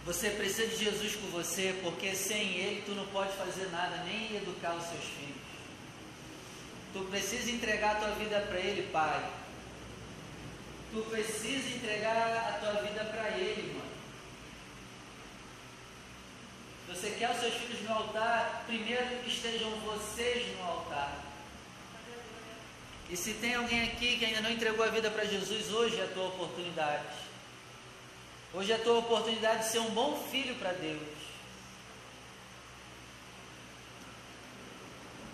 Você 0.07 0.31
precisa 0.31 0.69
de 0.69 0.85
Jesus 0.85 1.17
com 1.17 1.27
você, 1.29 1.79
porque 1.83 2.15
sem 2.17 2.57
Ele 2.57 2.83
tu 2.87 2.93
não 2.93 3.07
pode 3.09 3.37
fazer 3.37 3.67
nada, 3.71 4.03
nem 4.05 4.37
educar 4.37 4.75
os 4.75 4.85
seus 4.85 5.05
filhos. 5.05 5.43
Tu 6.95 7.01
precisa 7.11 7.51
entregar 7.51 7.97
a 7.97 8.01
tua 8.01 8.11
vida 8.13 8.41
para 8.41 8.59
Ele, 8.59 8.91
Pai. 8.91 9.43
Tu 10.93 11.01
precisa 11.05 11.75
entregar 11.75 12.37
a 12.37 12.59
tua 12.61 12.83
vida 12.83 13.03
para 13.03 13.31
Ele, 13.31 13.73
mano. 13.73 13.91
Você 16.89 17.13
quer 17.13 17.31
os 17.31 17.41
seus 17.41 17.55
filhos 17.55 17.81
no 17.89 17.95
altar, 17.95 18.65
primeiro 18.67 19.23
que 19.23 19.31
estejam 19.31 19.71
vocês 19.81 20.55
no 20.55 20.65
altar. 20.65 21.19
E 23.09 23.17
se 23.17 23.33
tem 23.35 23.55
alguém 23.55 23.85
aqui 23.85 24.19
que 24.19 24.27
ainda 24.27 24.43
não 24.43 24.51
entregou 24.51 24.85
a 24.85 24.91
vida 24.91 25.11
para 25.11 25.25
Jesus, 25.25 25.73
hoje 25.73 25.99
é 25.99 26.05
a 26.05 26.09
tua 26.09 26.27
oportunidade. 26.27 27.17
Hoje 28.53 28.73
é 28.73 28.75
a 28.75 28.79
tua 28.79 28.99
oportunidade 28.99 29.61
de 29.61 29.71
ser 29.71 29.79
um 29.79 29.91
bom 29.93 30.23
filho 30.31 30.55
para 30.57 30.73
Deus. 30.75 31.09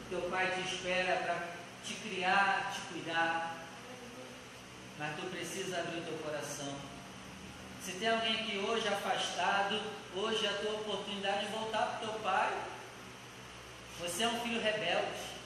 Teu 0.08 0.20
pai 0.30 0.52
te 0.52 0.72
espera 0.72 1.16
para 1.16 1.48
te 1.84 1.94
criar, 1.94 2.72
te 2.72 2.80
cuidar 2.92 3.67
mas 4.98 5.14
tu 5.16 5.26
precisa 5.26 5.78
abrir 5.78 6.00
o 6.00 6.04
teu 6.04 6.18
coração. 6.18 6.74
Se 7.84 7.92
tem 7.92 8.08
alguém 8.08 8.34
aqui 8.34 8.58
hoje 8.58 8.88
afastado, 8.88 9.80
hoje 10.14 10.44
é 10.44 10.48
a 10.48 10.58
tua 10.58 10.72
oportunidade 10.72 11.46
de 11.46 11.52
voltar 11.52 11.86
para 11.86 11.96
o 11.96 12.10
teu 12.10 12.20
pai. 12.20 12.52
Você 14.00 14.24
é 14.24 14.28
um 14.28 14.40
filho 14.40 14.60
rebelde. 14.60 15.38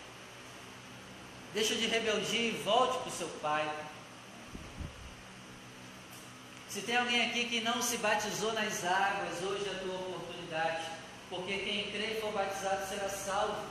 Deixa 1.52 1.74
de 1.74 1.86
rebeldia 1.86 2.48
e 2.48 2.62
volte 2.64 2.98
para 2.98 3.08
o 3.08 3.12
seu 3.12 3.28
pai. 3.42 3.70
Se 6.68 6.80
tem 6.80 6.96
alguém 6.96 7.26
aqui 7.26 7.44
que 7.44 7.60
não 7.60 7.82
se 7.82 7.98
batizou 7.98 8.54
nas 8.54 8.82
águas, 8.84 9.42
hoje 9.42 9.68
é 9.68 9.72
a 9.72 9.78
tua 9.80 9.94
oportunidade. 9.94 10.86
Porque 11.28 11.58
quem 11.58 11.90
crê 11.90 12.16
e 12.16 12.20
for 12.20 12.32
batizado 12.32 12.88
será 12.88 13.08
salvo. 13.10 13.62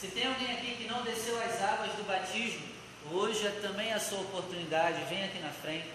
Se 0.00 0.08
tem 0.08 0.26
alguém 0.26 0.52
aqui 0.52 0.74
que 0.74 0.88
não 0.88 1.02
desceu 1.02 1.40
as 1.40 1.62
águas 1.62 1.92
do 1.92 2.06
batismo, 2.06 2.66
Hoje 3.08 3.46
é 3.46 3.50
também 3.62 3.92
a 3.92 3.98
sua 3.98 4.20
oportunidade, 4.20 5.04
vem 5.08 5.24
aqui 5.24 5.38
na 5.40 5.50
frente. 5.50 5.88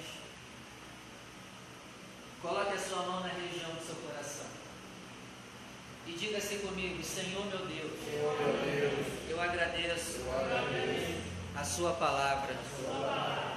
Coloque 2.42 2.74
a 2.74 2.80
sua 2.80 3.04
mão 3.04 3.22
na 3.22 3.28
região 3.30 3.72
do 3.72 3.86
seu 3.86 3.96
coração. 3.96 4.46
E 6.08 6.12
diga-se 6.14 6.58
comigo, 6.58 7.04
Senhor 7.04 7.46
meu 7.46 7.66
Deus, 7.66 7.92
Senhor, 8.04 8.38
meu 8.40 8.54
Deus 8.54 9.30
eu, 9.30 9.42
agradeço 9.42 10.20
eu 10.20 10.38
agradeço 10.38 11.16
a 11.56 11.64
sua 11.64 11.94
palavra. 11.94 12.56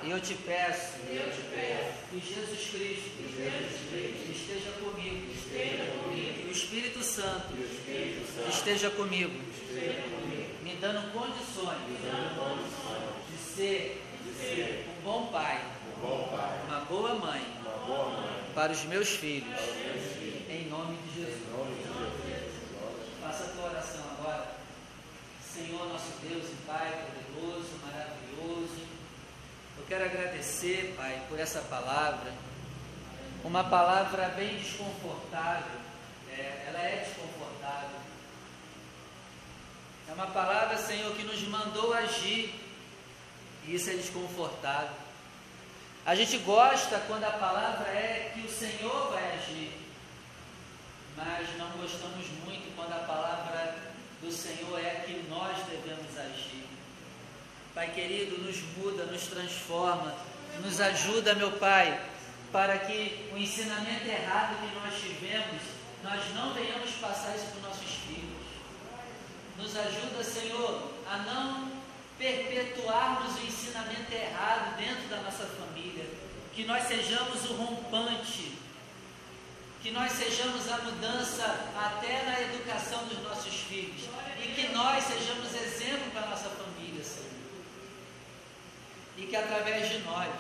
E 0.02 0.11
eu 0.11 0.20
te 0.20 0.34
peço, 0.34 0.94
eu 1.08 1.30
te 1.30 1.42
peço 1.54 1.98
que 2.11 2.20
Jesus 2.20 2.70
Cristo, 2.70 3.11
que 3.16 3.34
Jesus 3.37 3.90
Cristo 3.90 4.32
esteja 4.32 4.72
comigo, 4.80 5.32
esteja 5.32 5.84
comigo, 6.02 6.42
que 6.42 6.48
o 6.48 6.52
Espírito 6.52 7.02
Santo, 7.02 7.54
o 7.54 7.64
Espírito 7.64 8.26
Santo 8.32 8.48
esteja 8.50 8.90
comigo, 8.90 9.38
esteja 9.52 10.02
comigo, 10.02 10.50
me 10.62 10.74
dando 10.76 11.12
condições, 11.12 11.78
me 11.88 11.98
dando 12.02 12.37
condições 12.37 13.17
ser, 13.59 14.01
ser 14.38 14.87
um, 14.88 15.03
bom 15.03 15.27
pai, 15.33 15.61
um 15.88 16.01
bom 16.01 16.29
pai, 16.29 16.61
uma 16.68 16.81
boa 16.83 17.14
mãe, 17.16 17.44
uma 17.61 17.77
boa 17.85 18.09
mãe 18.11 18.53
para, 18.55 18.71
os 18.71 18.85
meus 18.85 19.09
filhos, 19.09 19.59
em 20.49 20.68
nome 20.68 20.97
de 20.99 21.14
Jesus. 21.16 21.42
Em 21.42 21.59
nome 21.59 21.75
de 21.75 22.29
Jesus. 22.29 23.21
Faça 23.21 23.44
a 23.44 23.49
tua 23.49 23.64
oração 23.64 24.05
agora. 24.16 24.53
Senhor 25.42 25.88
nosso 25.88 26.12
Deus 26.23 26.44
e 26.44 26.57
Pai 26.68 27.05
poderoso, 27.35 27.71
maravilhoso, 27.85 28.81
eu 29.77 29.85
quero 29.88 30.05
agradecer, 30.05 30.94
Pai, 30.97 31.21
por 31.29 31.40
essa 31.40 31.61
palavra. 31.62 32.33
Uma 33.42 33.64
palavra 33.64 34.29
bem 34.37 34.57
desconfortável, 34.57 35.81
é, 36.31 36.64
ela 36.68 36.79
é 36.79 37.05
desconfortável. 37.05 37.99
É 40.09 40.12
uma 40.12 40.29
palavra, 40.29 40.79
Senhor, 40.79 41.12
que 41.16 41.25
nos 41.25 41.42
mandou 41.49 41.92
agir 41.92 42.67
isso 43.68 43.90
é 43.90 43.94
desconfortável. 43.94 44.96
A 46.07 46.14
gente 46.14 46.38
gosta 46.38 46.98
quando 47.07 47.24
a 47.24 47.33
palavra 47.33 47.87
é 47.88 48.33
que 48.33 48.40
o 48.40 48.50
Senhor 48.50 49.11
vai 49.12 49.35
agir. 49.35 49.72
Mas 51.14 51.46
não 51.59 51.68
gostamos 51.72 52.26
muito 52.44 52.74
quando 52.74 52.92
a 52.92 53.04
palavra 53.04 53.76
do 54.22 54.33
Senhor 54.33 54.78
é 54.81 55.04
que 55.04 55.22
nós 55.28 55.59
devemos 55.66 56.16
agir. 56.16 56.64
Pai 57.74 57.90
querido, 57.92 58.38
nos 58.38 58.59
muda, 58.78 59.04
nos 59.04 59.26
transforma, 59.26 60.14
nos 60.64 60.81
ajuda, 60.81 61.35
meu 61.35 61.52
Pai, 61.52 62.00
para 62.50 62.78
que 62.78 63.28
o 63.35 63.37
ensinamento 63.37 64.07
errado 64.09 64.57
que 64.61 64.74
nós 64.76 64.94
tivemos, 64.98 65.62
nós 66.02 66.35
não 66.35 66.54
venhamos 66.54 66.90
passar 66.92 67.37
isso 67.37 67.46
para 67.46 67.57
os 67.57 67.62
nossos 67.64 67.94
filhos. 68.07 68.48
Nos 69.59 69.76
ajuda, 69.76 70.24
Senhor, 70.24 70.90
a 71.07 71.18
não 71.18 71.78
perpetuarmos 72.18 73.40
o 73.40 73.46
ensinamento 73.46 74.12
errado 74.12 74.76
dentro 74.76 75.09
da 75.09 75.18
nossa 75.18 75.46
família, 75.46 76.04
que 76.52 76.64
nós 76.64 76.83
sejamos 76.88 77.48
o 77.48 77.54
rompante, 77.54 78.52
que 79.81 79.92
nós 79.92 80.11
sejamos 80.12 80.68
a 80.70 80.78
mudança 80.78 81.44
até 81.76 82.24
na 82.24 82.40
educação 82.42 83.04
dos 83.07 83.22
nossos 83.22 83.54
filhos 83.54 84.09
e 84.42 84.48
que 84.48 84.68
nós 84.72 85.04
sejamos 85.04 85.54
exemplo 85.54 86.11
para 86.11 86.22
a 86.22 86.31
nossa 86.31 86.48
família, 86.50 87.04
Senhor. 87.04 87.28
E 89.16 89.26
que 89.26 89.37
através 89.37 89.88
de 89.88 89.98
nós, 89.98 90.31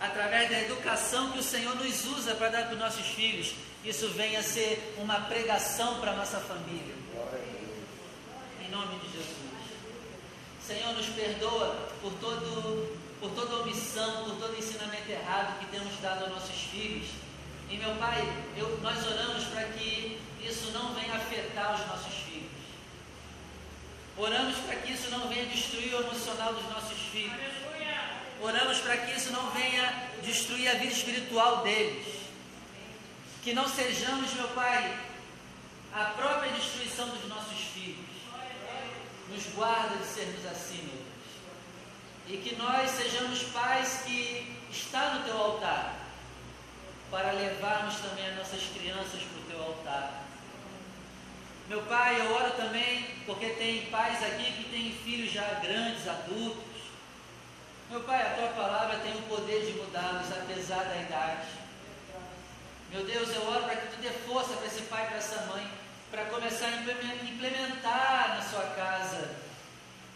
através 0.00 0.50
da 0.50 0.60
educação 0.62 1.32
que 1.32 1.38
o 1.38 1.42
Senhor 1.42 1.74
nos 1.76 2.04
usa 2.06 2.34
para 2.34 2.48
dar 2.48 2.62
para 2.64 2.74
os 2.74 2.78
nossos 2.78 3.06
filhos, 3.06 3.54
isso 3.84 4.08
venha 4.08 4.40
a 4.40 4.42
ser 4.42 4.94
uma 4.98 5.20
pregação 5.20 6.00
para 6.00 6.12
a 6.12 6.16
nossa 6.16 6.40
família. 6.40 6.94
Em 8.60 8.70
nome 8.70 8.98
de 8.98 9.12
Jesus. 9.12 9.45
Senhor, 10.66 10.94
nos 10.94 11.06
perdoa 11.06 11.76
por, 12.02 12.12
todo, 12.14 12.98
por 13.20 13.30
toda 13.30 13.62
omissão, 13.62 14.24
por 14.24 14.34
todo 14.34 14.58
ensinamento 14.58 15.08
errado 15.08 15.60
que 15.60 15.66
temos 15.66 15.94
dado 16.00 16.24
aos 16.24 16.32
nossos 16.32 16.56
filhos. 16.56 17.06
E 17.70 17.76
meu 17.76 17.94
Pai, 17.94 18.20
eu, 18.56 18.76
nós 18.82 19.06
oramos 19.06 19.44
para 19.44 19.62
que 19.68 20.20
isso 20.42 20.72
não 20.72 20.92
venha 20.92 21.14
afetar 21.14 21.72
os 21.72 21.86
nossos 21.86 22.12
filhos. 22.14 22.50
Oramos 24.16 24.56
para 24.56 24.74
que 24.76 24.92
isso 24.92 25.08
não 25.10 25.28
venha 25.28 25.46
destruir 25.46 25.94
o 25.94 26.00
emocional 26.00 26.52
dos 26.52 26.64
nossos 26.64 26.98
filhos. 27.12 27.52
Oramos 28.40 28.78
para 28.78 28.96
que 28.96 29.16
isso 29.16 29.30
não 29.30 29.48
venha 29.52 30.10
destruir 30.24 30.68
a 30.68 30.74
vida 30.74 30.92
espiritual 30.92 31.62
deles. 31.62 32.06
Que 33.44 33.54
não 33.54 33.68
sejamos, 33.68 34.34
meu 34.34 34.48
Pai, 34.48 34.98
a 35.94 36.06
própria 36.06 36.50
destruição 36.50 37.08
dos 37.10 37.28
nossos 37.28 37.58
filhos. 37.72 38.16
Nos 39.28 39.44
guarda 39.54 39.96
de 39.96 40.06
sermos 40.06 40.46
assim, 40.46 40.82
meu 40.82 40.94
Deus. 40.94 41.06
E 42.28 42.36
que 42.38 42.56
nós 42.56 42.90
sejamos 42.90 43.42
pais 43.44 44.02
que 44.04 44.56
está 44.70 45.14
no 45.14 45.24
teu 45.24 45.36
altar, 45.36 45.94
para 47.10 47.32
levarmos 47.32 47.96
também 47.96 48.26
as 48.28 48.36
nossas 48.36 48.62
crianças 48.74 49.22
para 49.22 49.40
o 49.40 49.44
teu 49.48 49.62
altar. 49.62 50.24
Meu 51.68 51.82
pai, 51.82 52.20
eu 52.20 52.32
oro 52.32 52.50
também 52.52 53.04
porque 53.26 53.50
tem 53.50 53.86
pais 53.86 54.22
aqui 54.22 54.52
que 54.52 54.70
têm 54.70 54.92
filhos 54.92 55.32
já 55.32 55.42
grandes, 55.60 56.06
adultos. 56.06 56.64
Meu 57.90 58.00
pai, 58.00 58.22
a 58.22 58.34
tua 58.36 58.48
palavra 58.48 58.98
tem 58.98 59.14
o 59.16 59.22
poder 59.22 59.66
de 59.66 59.72
mudá-los 59.72 60.30
apesar 60.32 60.84
da 60.84 60.96
idade. 60.96 61.48
Meu 62.92 63.04
Deus, 63.04 63.34
eu 63.34 63.48
oro 63.48 63.64
para 63.64 63.76
que 63.76 63.96
tu 63.96 64.00
dê 64.00 64.10
força 64.10 64.54
para 64.54 64.66
esse 64.66 64.82
pai 64.82 65.04
e 65.04 65.06
para 65.08 65.16
essa 65.16 65.42
mãe, 65.46 65.68
para 66.10 66.24
começar 66.26 66.66
a 66.66 67.26
implementar 67.26 68.36
na 68.36 68.42
sua 68.42 68.62
casa 68.76 69.30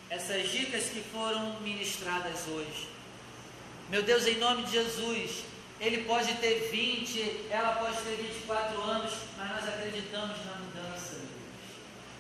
essas 0.08 0.50
dicas 0.50 0.84
que 0.84 1.02
foram 1.12 1.60
ministradas 1.60 2.46
hoje. 2.48 2.88
Meu 3.88 4.02
Deus, 4.02 4.26
em 4.26 4.38
nome 4.38 4.64
de 4.64 4.72
Jesus, 4.72 5.44
ele 5.80 6.04
pode 6.04 6.32
ter 6.34 6.68
20, 6.70 7.46
ela 7.50 7.72
pode 7.72 7.96
ter 8.02 8.16
24 8.16 8.80
anos, 8.82 9.12
mas 9.36 9.50
nós 9.50 9.68
acreditamos 9.68 10.36
na 10.44 10.54
mudança. 10.56 11.20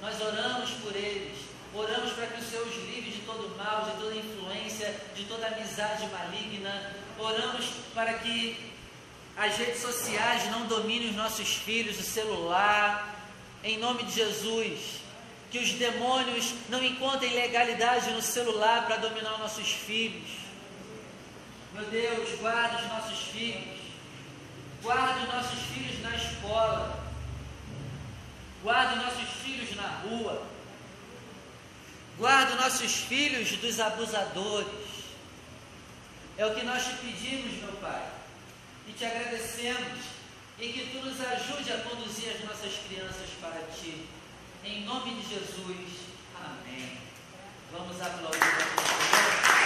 Nós 0.00 0.20
oramos 0.20 0.70
por 0.82 0.96
eles, 0.96 1.38
oramos 1.74 2.12
para 2.12 2.26
que 2.26 2.40
o 2.40 2.44
Senhor 2.44 2.66
os 2.66 2.74
livre 2.74 3.10
de 3.10 3.20
todo 3.20 3.56
mal, 3.56 3.84
de 3.84 4.00
toda 4.00 4.16
influência, 4.16 4.96
de 5.14 5.24
toda 5.24 5.46
amizade 5.46 6.06
maligna. 6.06 6.96
Oramos 7.18 7.66
para 7.94 8.14
que 8.14 8.72
as 9.36 9.56
redes 9.56 9.80
sociais 9.80 10.50
não 10.50 10.66
dominem 10.66 11.10
os 11.10 11.16
nossos 11.16 11.54
filhos, 11.54 11.98
o 11.98 12.02
celular. 12.02 13.09
Em 13.62 13.78
nome 13.78 14.04
de 14.04 14.12
Jesus, 14.12 15.00
que 15.50 15.58
os 15.58 15.72
demônios 15.72 16.54
não 16.68 16.82
encontrem 16.82 17.32
legalidade 17.34 18.10
no 18.10 18.22
celular 18.22 18.86
para 18.86 18.96
dominar 18.96 19.34
os 19.34 19.40
nossos 19.40 19.68
filhos. 19.68 20.30
Meu 21.74 21.84
Deus, 21.86 22.38
guarda 22.38 22.82
os 22.82 22.88
nossos 22.88 23.18
filhos. 23.28 23.80
Guarda 24.82 25.20
os 25.20 25.34
nossos 25.34 25.58
filhos 25.66 26.00
na 26.02 26.16
escola. 26.16 27.04
Guarda 28.62 28.96
os 28.96 29.02
nossos 29.04 29.28
filhos 29.42 29.76
na 29.76 29.88
rua. 29.88 30.42
Guarda 32.16 32.52
os 32.52 32.60
nossos 32.60 32.94
filhos 32.94 33.50
dos 33.56 33.80
abusadores. 33.80 34.90
É 36.38 36.46
o 36.46 36.54
que 36.54 36.64
nós 36.64 36.84
te 36.84 36.94
pedimos, 36.94 37.52
meu 37.62 37.72
Pai. 37.74 38.08
E 38.88 38.92
te 38.92 39.04
agradecemos. 39.04 40.19
E 40.60 40.72
que 40.74 40.90
tu 40.92 41.02
nos 41.02 41.18
ajude 41.18 41.72
a 41.72 41.78
conduzir 41.78 42.36
as 42.36 42.44
nossas 42.44 42.72
crianças 42.86 43.30
para 43.40 43.62
ti. 43.74 44.06
Em 44.62 44.84
nome 44.84 45.14
de 45.14 45.22
Jesus. 45.26 46.00
Amém. 46.36 46.98
Vamos 47.72 47.98
aplaudir 47.98 48.42
a 48.42 49.52
Deus. 49.52 49.59